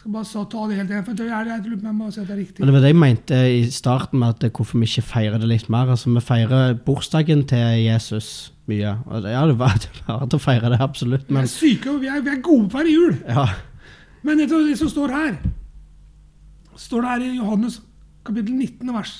Jeg 0.00 0.06
skal 0.06 0.12
bare 0.14 0.24
så 0.24 0.42
ta 0.48 0.62
det 0.64 0.76
helt 0.78 0.92
igjen, 0.94 1.02
for 1.04 1.18
jeg, 1.20 1.28
jeg, 1.28 1.48
jeg 1.50 1.60
på 1.60 1.74
om 1.76 1.88
jeg 1.90 1.96
må 1.98 2.06
si 2.08 2.20
at 2.22 2.28
det 2.30 2.32
er 2.32 2.38
riktig. 2.40 2.60
Men 2.62 2.70
det 2.70 2.72
var 2.72 2.80
det 2.80 2.88
jeg 2.88 2.96
mente 2.96 3.40
i 3.52 3.56
starten 3.68 4.20
med 4.22 4.30
at 4.32 4.54
hvorfor 4.56 4.80
vi 4.80 4.86
ikke 4.88 5.02
feirer 5.04 5.42
det 5.42 5.48
litt 5.50 5.66
mer. 5.68 5.90
Altså, 5.92 6.08
Vi 6.08 6.20
feirer 6.24 6.78
bursdagen 6.86 7.42
til 7.50 7.82
Jesus 7.84 8.28
mye. 8.70 8.94
Og 9.04 9.26
det, 9.26 9.34
ja, 9.34 9.42
det 9.44 9.56
var 9.60 9.74
det 9.82 9.90
til 9.92 10.38
å 10.38 10.40
feire 10.40 10.70
det, 10.72 10.78
absolutt. 10.80 11.26
Vi 11.28 11.36
er 11.36 11.50
syke, 11.52 11.92
og 11.92 11.98
vi 12.00 12.08
er, 12.08 12.22
vi 12.24 12.32
er 12.32 12.40
gode 12.40 12.70
på 12.70 12.78
å 12.78 12.78
feire 12.78 12.94
jul. 12.94 13.18
ja. 13.28 13.44
Men 14.24 14.40
hva 14.40 14.60
det 14.64 14.78
som 14.80 14.88
står 14.92 15.12
her? 15.12 15.36
Står 16.80 17.04
det 17.04 17.10
her 17.10 17.24
i 17.26 17.34
Johannes 17.34 17.76
kapittel 18.24 18.56
19, 18.56 18.94
vers 18.96 19.12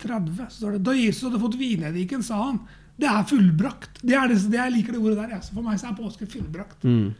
30, 0.00 0.38
så 0.38 0.56
står 0.62 0.78
det 0.78 0.80
Da 0.86 0.94
Jesus 0.96 1.26
hadde 1.26 1.42
fått 1.42 1.58
vinediken, 1.60 2.24
sa 2.24 2.40
han 2.46 2.62
det 2.98 3.06
er 3.12 3.28
fullbrakt. 3.28 4.00
Det 4.00 4.16
er 4.16 4.32
det, 4.32 4.38
det 4.50 4.58
Jeg 4.58 4.74
liker 4.74 4.96
det 4.96 5.02
ordet 5.04 5.18
der. 5.20 5.36
Altså. 5.36 5.52
For 5.54 5.68
meg 5.68 5.76
så 5.78 5.92
er 5.92 6.00
påske 6.00 6.26
fullbrakt. 6.32 6.82
Mm. 6.82 7.12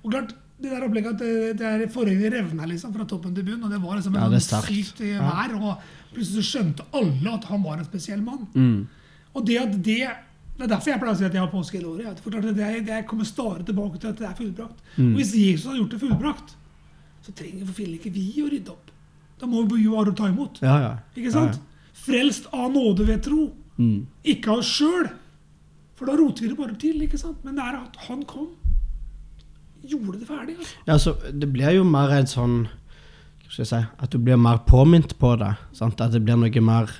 Og 0.00 0.14
klart, 0.14 0.30
det 0.60 0.70
der 0.70 0.84
opplegget 0.86 1.14
at 1.14 1.20
det, 1.24 1.58
det 1.60 1.66
er 1.66 1.84
forhenget 1.92 2.32
revna 2.34 2.66
liksom, 2.68 2.92
fra 2.94 3.06
toppen 3.08 3.34
til 3.36 3.46
bunn, 3.46 3.62
og 3.64 3.70
det 3.72 3.78
var 3.82 3.96
liksom 3.98 4.16
Ja, 4.18 4.26
en 4.26 4.34
det 4.34 4.40
sånn 4.44 4.60
sterkt. 4.62 4.90
sykt 4.90 5.00
eh, 5.06 5.20
vær, 5.20 5.54
og 5.60 5.86
plutselig 6.14 6.44
så 6.44 6.48
skjønte 6.50 6.86
alle 7.00 7.36
at 7.36 7.46
han 7.50 7.62
var 7.64 7.78
en 7.78 7.88
spesiell 7.88 8.20
mann. 8.24 8.46
Mm. 8.54 8.80
Og 9.34 9.46
det 9.46 9.56
at 9.62 9.78
det 9.82 10.02
det 10.60 10.66
er 10.66 10.72
derfor 10.74 10.90
jeg 10.92 11.00
pleier 11.00 11.14
å 11.14 11.16
si 11.16 11.24
at 11.24 11.32
jeg 11.32 11.40
har 11.40 11.48
påske 11.48 11.78
hele 11.78 11.88
året. 11.88 12.18
At 12.20 12.44
det, 12.52 12.64
det 12.84 12.96
kommer 13.08 13.24
stadig 13.24 13.64
tilbake 13.64 13.96
til 13.96 14.10
at 14.10 14.18
det 14.18 14.26
er 14.28 14.34
fullbrakt. 14.36 14.82
Mm. 14.98 15.14
Og 15.14 15.16
hvis 15.22 15.30
Jesus 15.32 15.64
hadde 15.70 15.78
gjort 15.78 15.94
det 15.94 16.00
fullbrakt, 16.02 16.50
så 17.24 17.32
trenger 17.32 17.64
for 17.64 17.78
fille 17.78 17.96
ikke 17.96 18.12
vi 18.12 18.26
å 18.44 18.50
rydde 18.52 18.74
opp. 18.74 18.90
Da 19.40 19.48
må 19.48 19.62
vi 19.70 19.86
jo 19.86 19.94
bare 19.96 20.12
ta 20.12 20.28
imot. 20.28 20.60
Ja, 20.60 20.74
ja. 20.84 20.90
Ikke 21.16 21.32
sant? 21.32 21.56
Frelst 21.96 22.50
av 22.52 22.68
nåde 22.74 23.06
ved 23.08 23.24
tro. 23.24 23.46
Mm. 23.80 24.02
Ikke 24.34 24.52
av 24.52 24.60
oss 24.60 24.74
sjøl. 24.76 25.08
For 25.96 26.08
da 26.12 26.18
roter 26.20 26.44
vi 26.44 26.52
det 26.52 26.58
bare 26.60 26.76
til. 26.80 27.00
ikke 27.08 27.22
sant? 27.24 27.40
Men 27.46 27.56
det 27.56 27.64
er 27.64 27.80
at 27.80 27.96
han 28.10 28.26
kom. 28.28 28.50
Gjorde 29.82 30.18
det 30.20 30.26
ferdig. 30.28 30.56
altså. 30.58 30.76
Ja, 30.86 30.96
så 30.98 31.14
det 31.32 31.48
blir 31.52 31.72
jo 31.74 31.84
mer 31.84 32.10
en 32.18 32.26
sånn 32.26 32.56
Hva 32.66 33.50
skal 33.50 33.64
jeg 33.64 33.70
si 33.70 33.80
At 34.04 34.10
du 34.12 34.18
blir 34.18 34.36
mer 34.36 34.58
påminnet 34.66 35.16
på 35.18 35.32
det. 35.40 35.54
Sant? 35.72 36.00
At 36.00 36.12
det 36.12 36.20
blir 36.24 36.36
noe 36.36 36.60
mer 36.60 36.90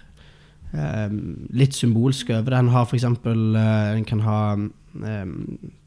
eh, 0.75 1.11
litt 1.53 1.75
symbolsk 1.77 2.31
over 2.31 2.51
det. 2.51 2.59
En 2.59 2.69
har 2.75 2.87
for 2.87 2.97
eksempel 2.97 3.55
eh, 3.57 3.93
En 3.99 4.05
kan 4.09 4.21
ha 4.27 4.41
eh, 4.57 5.27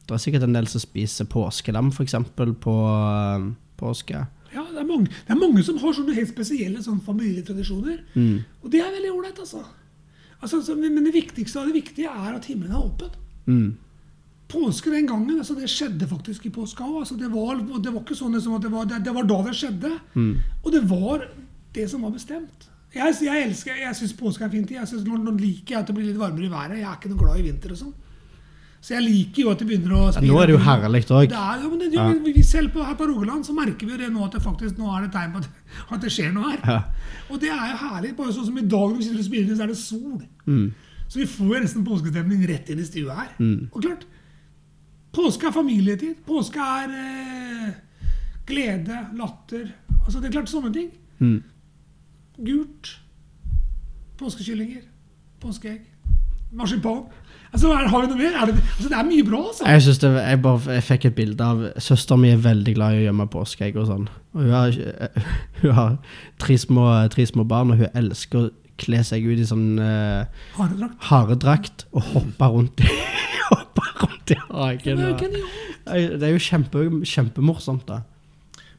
Det 0.06 0.14
er 0.14 0.22
sikkert 0.22 0.42
en 0.46 0.54
del 0.56 0.66
som 0.68 0.80
spiser 0.80 1.24
påskelam, 1.32 1.90
for 1.92 2.04
eksempel, 2.04 2.52
på 2.54 2.74
eh, 2.92 3.50
påske. 3.80 4.26
Ja, 4.54 4.62
det 4.70 4.78
er, 4.84 4.86
mange, 4.86 5.08
det 5.10 5.32
er 5.34 5.40
mange 5.40 5.62
som 5.66 5.78
har 5.82 5.94
sånne 5.96 6.14
helt 6.14 6.30
spesielle 6.30 6.78
sånne 6.84 7.02
familietradisjoner. 7.02 8.02
Mm. 8.14 8.44
Og 8.62 8.68
det 8.70 8.80
er 8.84 8.92
veldig 8.94 9.10
ålreit, 9.16 9.40
altså. 9.42 9.64
altså. 10.40 10.60
så- 10.62 10.76
Men 10.76 11.02
det 11.08 11.14
viktigste 11.16 11.58
av 11.58 11.66
det 11.66 11.74
viktige 11.82 12.06
er 12.12 12.36
at 12.36 12.44
himmelen 12.46 12.70
er 12.76 12.84
åpen. 12.84 13.10
Mm. 13.46 13.76
Påske 14.48 14.92
den 14.92 15.08
gangen, 15.08 15.38
altså 15.40 15.56
det 15.56 15.70
skjedde 15.72 16.06
faktisk 16.06 16.44
i 16.46 16.52
påska 16.52 16.84
òg. 16.84 17.00
Altså 17.00 17.16
det, 17.16 17.30
var, 17.32 17.58
det 17.58 17.90
var 17.90 18.02
ikke 18.02 18.18
sånn 18.18 18.36
liksom 18.36 18.58
at 18.58 18.66
det 18.66 18.70
var, 18.74 18.86
det, 18.90 19.00
det 19.06 19.14
var 19.16 19.26
da 19.30 19.40
det 19.46 19.56
skjedde. 19.56 19.90
Mm. 20.14 20.32
Og 20.62 20.70
det 20.74 20.82
var 20.90 21.26
det 21.74 21.88
som 21.90 22.04
var 22.04 22.14
bestemt. 22.14 22.68
Jeg, 22.94 23.14
jeg 23.24 23.46
elsker, 23.48 23.78
jeg 23.80 23.98
syns 23.98 24.14
påske 24.14 24.46
er 24.46 24.52
fint. 24.52 24.70
Jeg 24.70 24.86
synes, 24.86 25.06
nå, 25.08 25.18
nå 25.18 25.34
liker 25.38 25.74
jeg 25.74 25.80
at 25.80 25.90
det 25.90 25.96
blir 25.96 26.10
litt 26.10 26.20
varmere 26.20 26.46
i 26.46 26.52
været. 26.52 26.80
Jeg 26.82 26.90
er 26.90 26.98
ikke 27.00 27.10
noe 27.10 27.22
glad 27.24 27.40
i 27.40 27.46
vinter 27.48 27.74
og 27.74 27.80
sånn. 27.80 27.94
Så 28.84 28.92
jeg 28.92 29.04
liker 29.06 29.46
jo 29.46 29.52
at 29.54 29.62
det 29.62 29.66
begynner 29.70 29.94
å 29.96 30.00
Ja, 30.12 30.20
nå 30.20 30.40
er 30.42 30.50
det 30.50 30.54
jo 30.58 30.60
herlig 30.60 31.00
òg. 31.08 31.32
Ja. 31.32 32.04
vi 32.26 32.42
selv 32.44 32.74
på, 32.74 32.82
her 32.84 32.98
på 32.98 33.06
Rogaland 33.08 33.46
så 33.46 33.54
merker 33.56 33.88
vi 33.88 33.94
jo 33.94 34.00
det 34.02 34.10
nå 34.12 34.26
at 34.26 34.36
det 34.36 34.42
faktisk 34.44 34.76
nå 34.76 34.90
er 34.92 35.06
det 35.06 35.14
tegn 35.14 35.32
på 35.32 35.40
at, 35.40 35.46
at 35.96 36.04
det 36.04 36.10
skjer 36.12 36.34
noe 36.34 36.50
her. 36.50 36.60
Ja. 36.68 37.14
Og 37.32 37.40
det 37.40 37.48
er 37.48 37.70
jo 37.70 37.78
herlig. 37.80 38.10
Bare 38.18 38.34
sånn 38.36 38.50
som 38.50 38.58
i 38.60 38.66
dag 38.66 38.84
når 38.90 38.98
vi 38.98 39.06
sitter 39.06 39.22
og 39.22 39.28
spiller, 39.30 39.56
så 39.56 39.64
er 39.64 39.72
det 39.72 39.78
sol. 39.80 40.18
Mm. 40.44 40.66
Så 41.08 41.22
vi 41.22 41.30
får 41.32 41.54
jo 41.54 41.62
nesten 41.64 41.86
påskestemning 41.88 42.44
rett 42.50 42.68
inn 42.74 42.84
i 42.84 42.86
stua 42.90 43.16
her. 43.22 43.32
Mm. 43.40 43.70
Og 43.70 43.80
klart, 43.80 44.04
påske 45.14 45.48
er 45.48 45.54
familietid. 45.54 46.20
Påske 46.26 46.60
er 46.60 46.94
eh, 47.00 47.72
glede, 48.48 49.00
latter. 49.18 49.68
Altså 50.04 50.20
det 50.20 50.28
er 50.28 50.36
klart 50.38 50.52
sånne 50.52 50.72
ting. 50.74 50.92
Mm. 51.18 51.40
Gult. 52.44 52.94
Påskekyllinger. 54.18 54.86
Påskeegg. 55.42 55.84
Marsipan. 56.54 57.04
Altså, 57.54 57.70
er, 57.70 57.86
har 57.86 58.02
vi 58.02 58.10
noe 58.10 58.18
mer? 58.18 58.34
Er 58.34 58.50
det, 58.50 58.54
altså, 58.58 58.88
det 58.90 58.96
er 58.98 59.06
mye 59.06 59.24
bra, 59.26 59.40
altså. 59.48 59.66
Jeg, 59.68 59.82
synes 59.82 59.98
det, 60.02 60.10
jeg, 60.18 60.42
bare, 60.42 60.74
jeg 60.74 60.82
fikk 60.88 61.04
et 61.06 61.14
bilde 61.14 61.46
av 61.46 61.62
Søsteren 61.82 62.22
min 62.24 62.34
er 62.34 62.42
veldig 62.42 62.74
glad 62.74 62.96
i 62.96 63.02
å 63.02 63.04
gjemme 63.04 63.26
påskeegg 63.30 63.78
og 63.78 63.86
sånn. 63.90 64.08
Og 64.34 64.42
hun 64.42 64.54
har, 64.54 64.78
hun 65.62 65.76
har 65.78 65.96
tre, 66.42 66.58
små, 66.58 66.88
tre 67.14 67.26
små 67.30 67.46
barn, 67.46 67.70
og 67.70 67.84
hun 67.84 68.00
elsker 68.02 68.40
å 68.40 68.50
kle 68.82 69.04
seg 69.06 69.22
ut 69.22 69.38
i 69.38 69.46
sånn 69.46 69.78
uh, 69.78 70.26
Haredrakt. 70.56 70.96
haredrakt 71.06 71.84
og 71.94 72.08
hoppe 72.10 72.48
rundt 72.50 72.82
i, 72.82 72.90
hoppe 74.34 74.50
rundt 74.60 74.86
i 74.86 74.94
Det 74.94 75.04
er 75.04 76.12
og- 76.12 76.18
Det 76.20 76.22
er 76.22 76.32
jo 76.32 76.38
kjempe, 76.38 76.84
kjempemorsomt, 77.04 77.86
da. 77.86 78.02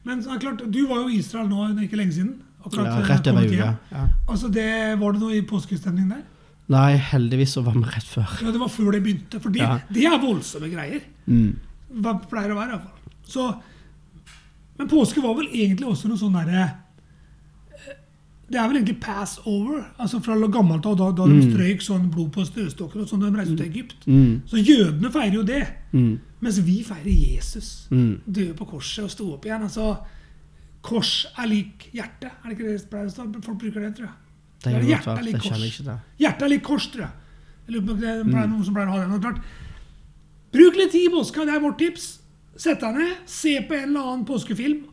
Men 0.04 0.22
så 0.22 0.30
er 0.30 0.38
det 0.38 0.42
klart, 0.46 0.70
du 0.70 0.86
var 0.86 0.96
jo 1.02 1.08
i 1.08 1.18
Israel 1.18 1.48
nå 1.48 1.68
det 1.74 1.82
er 1.84 1.88
ikke 1.88 1.96
lenge 1.98 2.12
siden. 2.14 2.34
akkurat, 2.64 2.86
Ja, 2.86 2.98
eh, 3.00 3.08
rett 3.10 3.26
over 3.26 3.44
uka. 3.46 3.78
Ja. 3.92 4.06
Altså, 4.28 4.48
det, 4.52 4.98
var 5.00 5.12
det 5.12 5.20
noe 5.20 5.34
i 5.36 5.42
påskestemning 5.42 6.08
der? 6.10 6.22
Nei, 6.68 6.96
heldigvis 6.96 7.52
så 7.54 7.62
var 7.62 7.72
vi 7.74 7.82
rett 7.84 8.06
før. 8.10 8.26
Ja, 8.42 8.50
Det 8.50 8.58
var 8.60 8.68
før 8.68 8.90
det 8.92 9.02
begynte. 9.04 9.40
For 9.40 9.50
det, 9.50 9.60
Ja. 9.62 9.78
det 9.92 10.04
er 10.04 10.18
voldsomme 10.18 10.70
greier. 10.72 11.00
Mm. 11.28 11.56
Hva 12.02 12.16
pleier 12.28 12.50
å 12.50 12.56
være, 12.58 12.70
iallfall. 12.74 12.92
Så 13.26 13.60
Men 14.78 14.88
påske 14.88 15.22
var 15.22 15.34
vel 15.34 15.46
egentlig 15.48 15.86
også 15.88 16.08
noe 16.08 16.18
sånn 16.18 16.34
derre 16.34 16.74
Det 18.46 18.58
er 18.60 18.68
vel 18.68 18.78
egentlig 18.78 19.00
pass 19.02 19.40
over. 19.44 19.80
altså 19.98 20.20
Fra 20.22 20.36
gammelt 20.38 20.86
av, 20.86 20.96
da, 20.98 21.10
da 21.10 21.24
de 21.26 21.40
strøyk 21.48 21.82
sånn 21.82 22.10
blod 22.14 22.30
på 22.34 22.44
støvstokker 22.46 23.02
og 23.02 23.08
sånn 23.10 23.24
da 23.24 23.30
de 23.30 23.40
reiste 23.40 23.56
til 23.58 23.66
Egypt. 23.66 24.06
Mm. 24.06 24.42
Så 24.46 24.60
jødene 24.62 25.10
feirer 25.10 25.34
jo 25.34 25.42
det. 25.46 25.62
Mm. 25.92 26.12
Mens 26.44 26.60
vi 26.62 26.76
feirer 26.86 27.10
Jesus. 27.10 27.88
Mm. 27.90 28.20
Døde 28.26 28.54
på 28.58 28.68
korset 28.70 29.08
og 29.08 29.10
sto 29.10 29.32
opp 29.34 29.48
igjen. 29.48 29.66
altså 29.66 29.96
Kors 30.86 31.26
er 31.34 31.50
lik 31.50 31.88
hjerte. 31.90 32.30
Er 32.30 32.46
det 32.46 32.54
ikke 32.54 32.70
det 32.70 32.90
pleier 32.90 33.10
å 33.10 33.14
stå? 33.16 33.26
Folk 33.42 33.58
bruker 33.64 33.82
det, 33.82 33.94
tror 33.98 34.06
jeg. 34.06 34.16
Det 34.62 34.72
er 34.72 34.90
hjertet 34.92 35.12
er 35.18 35.26
lik 35.26 35.40
kors. 35.42 35.64
Hjertet 36.22 36.46
er 36.46 36.52
lik 36.52 36.66
kors, 36.66 36.90
tror 36.92 37.08
jeg. 37.08 37.14
Jeg 37.66 37.74
lurer 37.74 37.86
på 37.88 37.96
om 37.96 38.02
det 38.04 38.42
er 38.44 38.50
noen 38.52 38.66
som 38.66 38.76
pleier 38.76 38.92
å 38.92 38.94
ha 38.94 39.00
det. 39.02 39.08
noe, 39.10 39.22
klart, 39.24 39.40
Bruk 40.54 40.78
litt 40.78 40.92
tid 40.94 41.08
i 41.08 41.12
påska, 41.12 41.44
det 41.44 41.56
er 41.56 41.64
vårt 41.64 41.80
tips. 41.82 42.04
Sett 42.56 42.80
deg 42.80 42.94
ned, 42.96 43.16
se 43.28 43.58
på 43.66 43.76
en 43.76 43.90
eller 43.90 44.06
annen 44.12 44.22
påskefilm. 44.28 44.86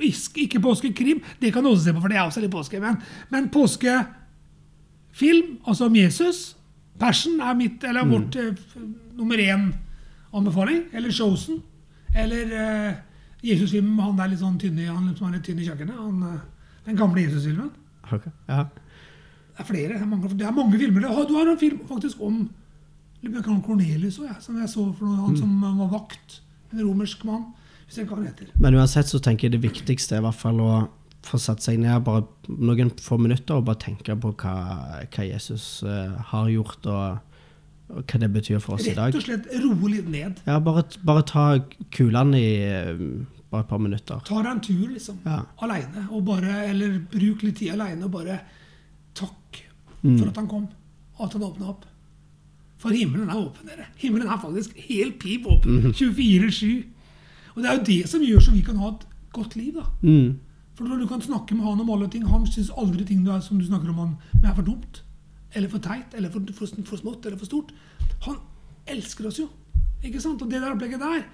Ikke 0.00 0.60
påskekrim, 0.62 1.20
det 1.40 1.52
kan 1.52 1.64
du 1.64 1.70
også 1.72 1.84
se 1.88 1.92
på, 1.96 2.00
for 2.00 2.08
det 2.08 2.16
er 2.18 2.22
også 2.28 2.40
litt 2.44 2.52
påske. 2.54 2.80
Men, 2.80 2.96
men 3.30 3.48
påskefilm, 3.50 5.56
altså 5.66 5.86
om 5.88 5.96
Jesus, 5.98 6.54
Passion, 6.98 7.40
er 7.40 7.54
mitt, 7.54 7.84
eller 7.84 8.04
Mm. 8.04 8.10
vårt 8.10 8.36
eh, 8.36 8.54
nummer 9.16 9.36
én 9.38 9.72
anbefaling. 10.34 10.84
Eller 10.92 11.10
Chosen. 11.10 11.62
Eller 12.14 12.52
eh, 12.52 12.94
Jesus-filmen 13.42 13.94
med 13.96 14.04
han 14.04 14.16
der 14.18 14.28
litt 14.32 14.40
sånn 14.40 14.58
tynn 14.58 14.78
i, 14.78 14.84
han 14.86 15.14
som 15.16 15.28
er 15.28 15.32
litt 15.38 15.44
tynn 15.46 15.58
i 15.58 15.64
kjøkkenet. 15.66 15.94
Han, 15.98 16.22
eh, 16.22 16.40
den 16.86 16.96
gamle 16.96 17.20
Jesus-filmen. 17.22 17.70
Ja. 18.48 18.64
Det 18.64 19.60
er 19.60 19.64
flere. 19.68 19.88
Det 19.94 20.02
er 20.02 20.06
mange, 20.06 20.28
det 20.38 20.46
er 20.46 20.52
mange 20.54 20.78
filmer. 20.78 21.00
Du 21.00 21.06
har, 21.08 21.24
du 21.28 21.34
har 21.34 21.46
en 21.52 21.58
film 21.58 21.78
faktisk 21.88 22.20
om 22.22 22.48
Cornelius 23.66 24.18
òg, 24.22 24.36
som 24.40 24.56
jeg 24.60 24.68
så 24.70 24.84
for 24.94 25.04
noe, 25.06 25.16
han 25.26 25.36
som 25.36 25.60
var 25.60 25.88
vakt. 25.90 26.40
En 26.72 26.80
romersk 26.86 27.24
mann. 27.24 27.44
Hvis 27.88 27.98
ikke 28.02 28.14
hva 28.14 28.22
det 28.22 28.30
heter. 28.34 28.52
Men 28.60 28.74
uansett 28.76 29.08
så 29.08 29.18
tenker 29.24 29.48
jeg 29.48 29.56
det 29.56 29.62
viktigste 29.64 30.16
er 30.18 30.22
i 30.22 30.26
hvert 30.28 30.36
fall 30.38 30.60
å 30.60 30.72
få 31.28 31.38
satt 31.40 31.64
seg 31.64 31.80
ned 31.82 32.04
bare 32.06 32.22
noen 32.48 32.92
få 33.02 33.16
minutter 33.20 33.58
og 33.58 33.64
bare 33.66 33.80
tenke 33.82 34.14
på 34.20 34.30
hva, 34.38 34.52
hva 35.08 35.24
Jesus 35.26 35.82
uh, 35.84 36.14
har 36.30 36.48
gjort, 36.52 36.86
og, 36.86 37.18
og 37.90 38.04
hva 38.04 38.20
det 38.22 38.28
betyr 38.36 38.60
for 38.64 38.76
oss 38.76 38.86
i 38.86 38.94
dag. 38.96 39.10
Rett 39.12 39.18
og 39.18 39.26
slett 39.26 39.48
roe 39.64 39.90
litt 39.92 40.08
ned. 40.12 40.40
Ja, 40.46 40.60
bare, 40.60 40.84
bare 41.08 41.24
ta 41.28 41.46
kulene 41.96 42.38
i 42.38 42.52
eh, 42.68 43.02
bare 43.50 43.64
et 43.64 43.70
par 43.72 43.80
minutter. 43.82 44.20
Ta 44.28 44.42
deg 44.44 44.50
en 44.52 44.60
tur, 44.68 44.86
liksom. 44.92 45.18
Ja. 45.24 45.40
Aleine. 45.64 46.06
Eller 46.68 46.98
bruk 47.12 47.42
litt 47.48 47.56
tid 47.62 47.72
aleine 47.76 48.04
og 48.08 48.12
bare 48.20 48.40
takk 49.18 49.64
Mm. 49.98 50.18
for 50.20 50.28
at 50.28 50.36
han 50.38 50.46
kom. 50.46 50.68
Og 51.18 51.24
at 51.26 51.32
han 51.34 51.42
åpna 51.42 51.68
opp. 51.72 51.84
For 52.78 52.94
himmelen 52.94 53.26
er 53.32 53.40
åpen, 53.40 53.66
dere. 53.66 53.88
Himmelen 53.98 54.28
er 54.30 54.38
faktisk 54.38 54.76
helt 54.86 55.16
pip 55.18 55.46
åpen. 55.50 55.80
Mhm. 55.80 55.92
24-7. 55.98 56.84
Og 57.58 57.64
det 57.64 57.70
er 57.70 57.78
jo 57.80 57.86
det 57.88 58.02
som 58.10 58.22
gjør 58.22 58.44
så 58.44 58.52
vi 58.54 58.62
kan 58.62 58.78
ha 58.78 58.92
et 58.94 59.06
godt 59.34 59.56
liv, 59.58 59.74
da. 59.74 59.84
Mm. 60.06 60.36
For 60.78 60.86
når 60.86 61.00
du 61.02 61.08
kan 61.10 61.22
snakke 61.24 61.56
med 61.58 61.66
han 61.66 61.80
om 61.82 61.88
alle 61.90 62.06
ting 62.06 62.22
Han 62.30 62.44
syns 62.46 62.68
aldri 62.78 63.02
ting 63.04 63.24
du 63.26 63.32
er, 63.34 63.40
som 63.42 63.58
du 63.58 63.64
snakker 63.66 63.90
om 63.90 63.98
han 63.98 64.12
med, 64.38 64.46
er 64.46 64.54
for 64.54 64.62
dumt. 64.62 65.00
Eller 65.58 65.68
for 65.72 65.82
teit. 65.82 66.14
Eller 66.14 66.30
for, 66.30 66.44
for, 66.54 66.70
for 66.86 67.00
smått. 67.00 67.26
Eller 67.26 67.40
for 67.40 67.50
stort. 67.50 67.72
Han 68.28 68.38
elsker 68.86 69.26
oss 69.26 69.40
jo. 69.42 69.48
Ikke 70.04 70.22
sant? 70.22 70.42
Og 70.42 70.50
det 70.50 70.60
der 70.62 70.70
opplegget 70.70 71.02
der 71.02 71.24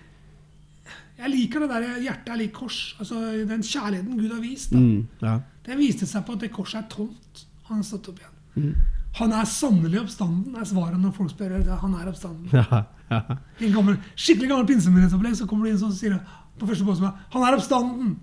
Jeg 1.18 1.30
liker 1.30 1.60
det 1.60 1.68
der 1.70 2.00
hjertet 2.00 2.32
er 2.32 2.40
lik 2.40 2.52
kors. 2.56 2.96
Altså 2.98 3.20
Den 3.44 3.62
kjærligheten 3.62 4.18
Gud 4.18 4.32
har 4.32 4.40
vist. 4.40 4.72
da. 4.72 4.80
Mm. 4.80 5.06
Ja. 5.22 5.38
Det 5.66 5.78
viste 5.78 6.08
seg 6.08 6.24
på 6.24 6.32
at 6.32 6.40
det 6.40 6.52
korset 6.52 6.80
er 6.80 6.88
tomt. 6.90 7.44
Han 7.68 7.76
har 7.82 7.84
stått 7.84 8.08
opp 8.08 8.18
igjen. 8.24 8.34
Mm. 8.54 8.74
Han 9.20 9.32
er 9.32 9.44
sannelig 9.46 10.00
oppstanden, 10.00 10.56
er 10.58 10.64
svaret 10.66 10.98
når 10.98 11.12
folk 11.14 11.30
spør. 11.30 11.58
det. 11.60 11.76
Han 11.84 11.94
er 11.94 12.08
oppstanden. 12.10 12.48
Ja, 12.52 12.82
ja. 13.10 13.20
I 13.60 13.66
en 13.68 13.74
gammel, 13.74 13.98
skikkelig 14.16 14.48
gammel 14.52 14.70
pinsemenighetsopplegg 14.70 15.36
så 15.38 15.48
kommer 15.50 15.66
det 15.68 15.74
inn 15.74 15.82
sånn 15.82 15.92
sier 15.96 16.16
på 16.58 16.68
første 16.70 16.86
påske 16.86 17.10
Han 17.34 17.44
er 17.44 17.58
oppstanden! 17.58 18.14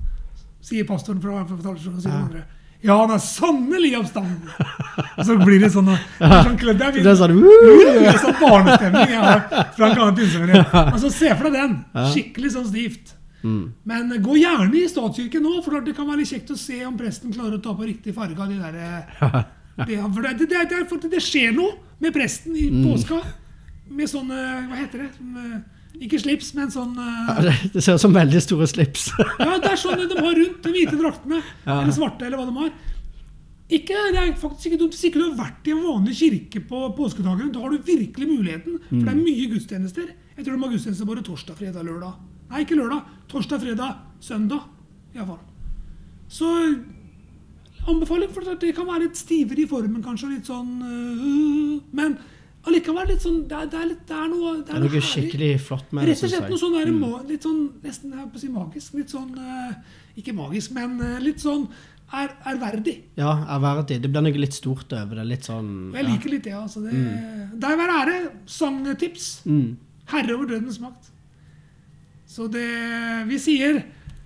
Sier 0.62 0.86
pastoren 0.86 1.22
fra, 1.22 1.44
fra 1.50 1.58
talerstolen. 1.62 2.02
sier 2.02 2.14
ja. 2.14 2.24
andre. 2.26 2.44
Ja, 2.82 2.96
han 2.98 3.14
er 3.14 3.22
sannelig 3.22 3.92
oppstanden! 4.00 4.50
Og 4.50 5.26
så 5.28 5.38
blir 5.38 5.62
det 5.62 5.70
sånn 5.74 5.90
er 5.94 6.02
sånn, 6.48 6.58
kledd- 6.58 6.82
er 6.82 6.96
Det 6.98 7.12
er 7.12 7.18
sånn 7.20 7.36
er 7.38 8.22
sånn 8.24 8.38
barnestemning 8.42 9.14
jeg 9.14 9.22
har 9.22 9.44
fra 9.78 9.90
en 9.90 9.98
gammel 10.00 10.16
pinsemenighet. 10.18 10.78
Altså, 10.96 11.12
se 11.14 11.34
for 11.36 11.50
deg 11.50 11.60
den. 11.60 11.76
Skikkelig 12.14 12.54
sånn 12.56 12.70
stivt. 12.72 13.14
mm. 13.44 13.64
Men 13.90 14.16
gå 14.26 14.38
gjerne 14.42 14.82
i 14.82 14.88
statskirken 14.90 15.46
nå, 15.46 15.60
for 15.66 15.82
det 15.86 15.94
kan 15.98 16.10
være 16.10 16.24
litt 16.24 16.34
kjekt 16.34 16.54
å 16.54 16.58
se 16.58 16.82
om 16.88 16.98
presten 16.98 17.34
klarer 17.34 17.60
å 17.60 17.62
ta 17.62 17.76
på 17.78 17.86
riktig 17.86 18.16
farge 18.18 18.42
av 18.42 18.50
de 18.50 18.58
der 18.62 18.82
eh, 18.82 19.44
det, 19.86 20.02
for 20.02 20.26
det, 20.26 20.34
det, 20.42 20.66
det, 20.70 21.10
det, 21.10 21.22
skjer 21.24 21.54
noe 21.58 21.78
med 22.02 22.14
presten 22.18 22.58
i 22.58 22.68
påska. 22.82 23.22
Med 23.92 24.10
sånne 24.12 24.42
Hva 24.70 24.80
heter 24.80 25.06
det? 25.06 25.12
Som, 25.18 25.38
ikke 26.00 26.22
slips, 26.22 26.54
men 26.56 26.72
sånn 26.72 26.96
Ja, 26.96 27.36
eh, 27.42 27.66
det, 27.74 27.84
ser 27.84 27.98
ut 28.00 28.04
som 28.04 28.16
veldig 28.16 28.40
store 28.44 28.68
slips. 28.70 29.10
Ja, 29.42 29.58
det 29.60 29.74
er 29.74 29.80
sånn 29.80 30.00
de 30.00 30.16
har 30.16 30.38
rundt 30.38 30.64
de 30.64 30.74
hvite 30.74 30.98
draktene. 30.98 31.42
Ja. 31.66 31.82
Eller 31.82 31.94
svarte, 31.96 32.26
eller 32.28 32.40
hva 32.40 32.48
de 32.48 32.56
har. 32.62 32.72
Ikke, 33.72 34.00
det 34.12 34.20
er 34.20 34.32
faktisk 34.40 34.72
ikke 34.72 34.82
dumt. 34.82 34.96
Hvis 34.96 35.08
ikke 35.08 35.22
du 35.22 35.26
har 35.30 35.38
vært 35.38 35.68
i 35.68 35.76
en 35.76 35.84
vanlig 35.84 36.18
kirke 36.20 36.64
på 36.68 36.82
påskedagen, 36.98 37.52
da 37.56 37.62
har 37.64 37.72
du 37.72 37.86
virkelig 37.88 38.28
muligheten. 38.28 38.80
For 38.90 39.04
det 39.04 39.14
er 39.14 39.20
mye 39.20 39.46
gudstjenester. 39.54 40.10
Jeg 40.36 40.44
tror 40.46 40.58
de 40.58 40.66
har 40.66 40.74
gudstjenester 40.74 41.08
bare 41.08 41.24
torsdag, 41.28 41.60
fredag, 41.60 41.86
lørdag. 41.88 42.18
Nei, 42.52 42.66
ikke 42.66 42.80
lørdag. 42.80 43.14
Torsdag, 43.32 43.64
fredag, 43.64 44.02
søndag. 44.24 44.66
Iallfall. 45.16 45.40
Så 46.32 46.50
anbefaling, 47.92 48.32
for 48.36 48.60
det 48.60 48.74
kan 48.76 48.88
være 48.90 49.06
litt 49.06 49.20
stivere 49.20 49.64
i 49.64 49.70
formen, 49.72 50.04
kanskje. 50.04 50.34
Litt 50.34 50.52
sånn 50.52 50.76
uh, 50.84 51.80
Men 51.96 52.20
allikevel 52.68 53.08
litt 53.10 53.24
sånn 53.24 53.40
Det 53.50 53.56
er, 53.58 53.66
det 53.72 53.78
er, 53.80 53.86
litt, 53.90 54.02
det 54.08 54.16
er 54.18 54.28
noe 54.30 54.52
Det 54.62 54.74
er 54.76 54.80
noe 54.84 54.90
herlig. 54.92 55.02
skikkelig 55.08 55.52
flott 55.66 55.92
med 55.94 56.06
det, 56.06 56.12
Rett 56.14 56.24
og 56.28 56.30
slett 56.34 56.50
noe 56.52 56.62
sånn 56.62 56.76
der, 56.78 56.92
ma- 56.94 57.24
litt 57.30 57.48
sånn 57.48 57.62
nesten 57.84 58.12
jeg 58.14 58.28
på 58.32 58.38
å 58.38 58.42
si 58.44 58.50
magisk. 58.54 58.94
Litt 59.00 59.10
sånn 59.16 59.32
eh, 59.40 59.74
Ikke 60.22 60.34
magisk, 60.38 60.72
men 60.78 61.00
eh, 61.02 61.18
litt 61.26 61.40
sånn 61.42 61.68
er, 62.14 62.34
ærverdig. 62.52 62.98
Ja, 63.16 63.32
ærverdig. 63.56 64.02
Det 64.04 64.10
blir 64.12 64.22
noe 64.26 64.42
litt 64.44 64.54
stort 64.58 64.92
over 64.94 65.16
det. 65.22 65.26
Litt 65.30 65.48
sånn 65.48 65.94
jeg 65.96 66.06
liker 66.10 66.30
litt 66.34 66.44
det. 66.44 66.54
altså. 66.60 66.82
Det, 66.84 66.92
Der 67.64 67.78
være 67.80 67.96
ære. 68.02 68.18
Sangtips. 68.52 69.30
Mm. 69.48 69.78
Herre 70.12 70.36
over 70.36 70.50
dødens 70.52 70.82
makt. 70.84 71.08
Så 72.28 72.50
det 72.52 72.68
Vi 73.28 73.40
sier 73.40 73.82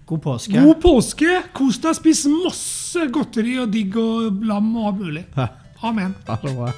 God 0.10 0.22
påske. 0.22 0.54
god 0.66 0.82
påske. 0.82 1.40
Kos 1.54 1.78
deg, 1.82 1.96
spis 1.98 2.26
masse 2.30 3.08
godteri 3.14 3.56
og 3.62 3.72
digg 3.74 3.96
og 4.02 4.44
lam 4.46 4.74
og 4.78 4.92
alt 4.92 5.00
mulig. 5.06 5.26
Amen. 5.86 6.16
ha 6.28 6.40
det 6.42 6.56
bra. 6.58 6.74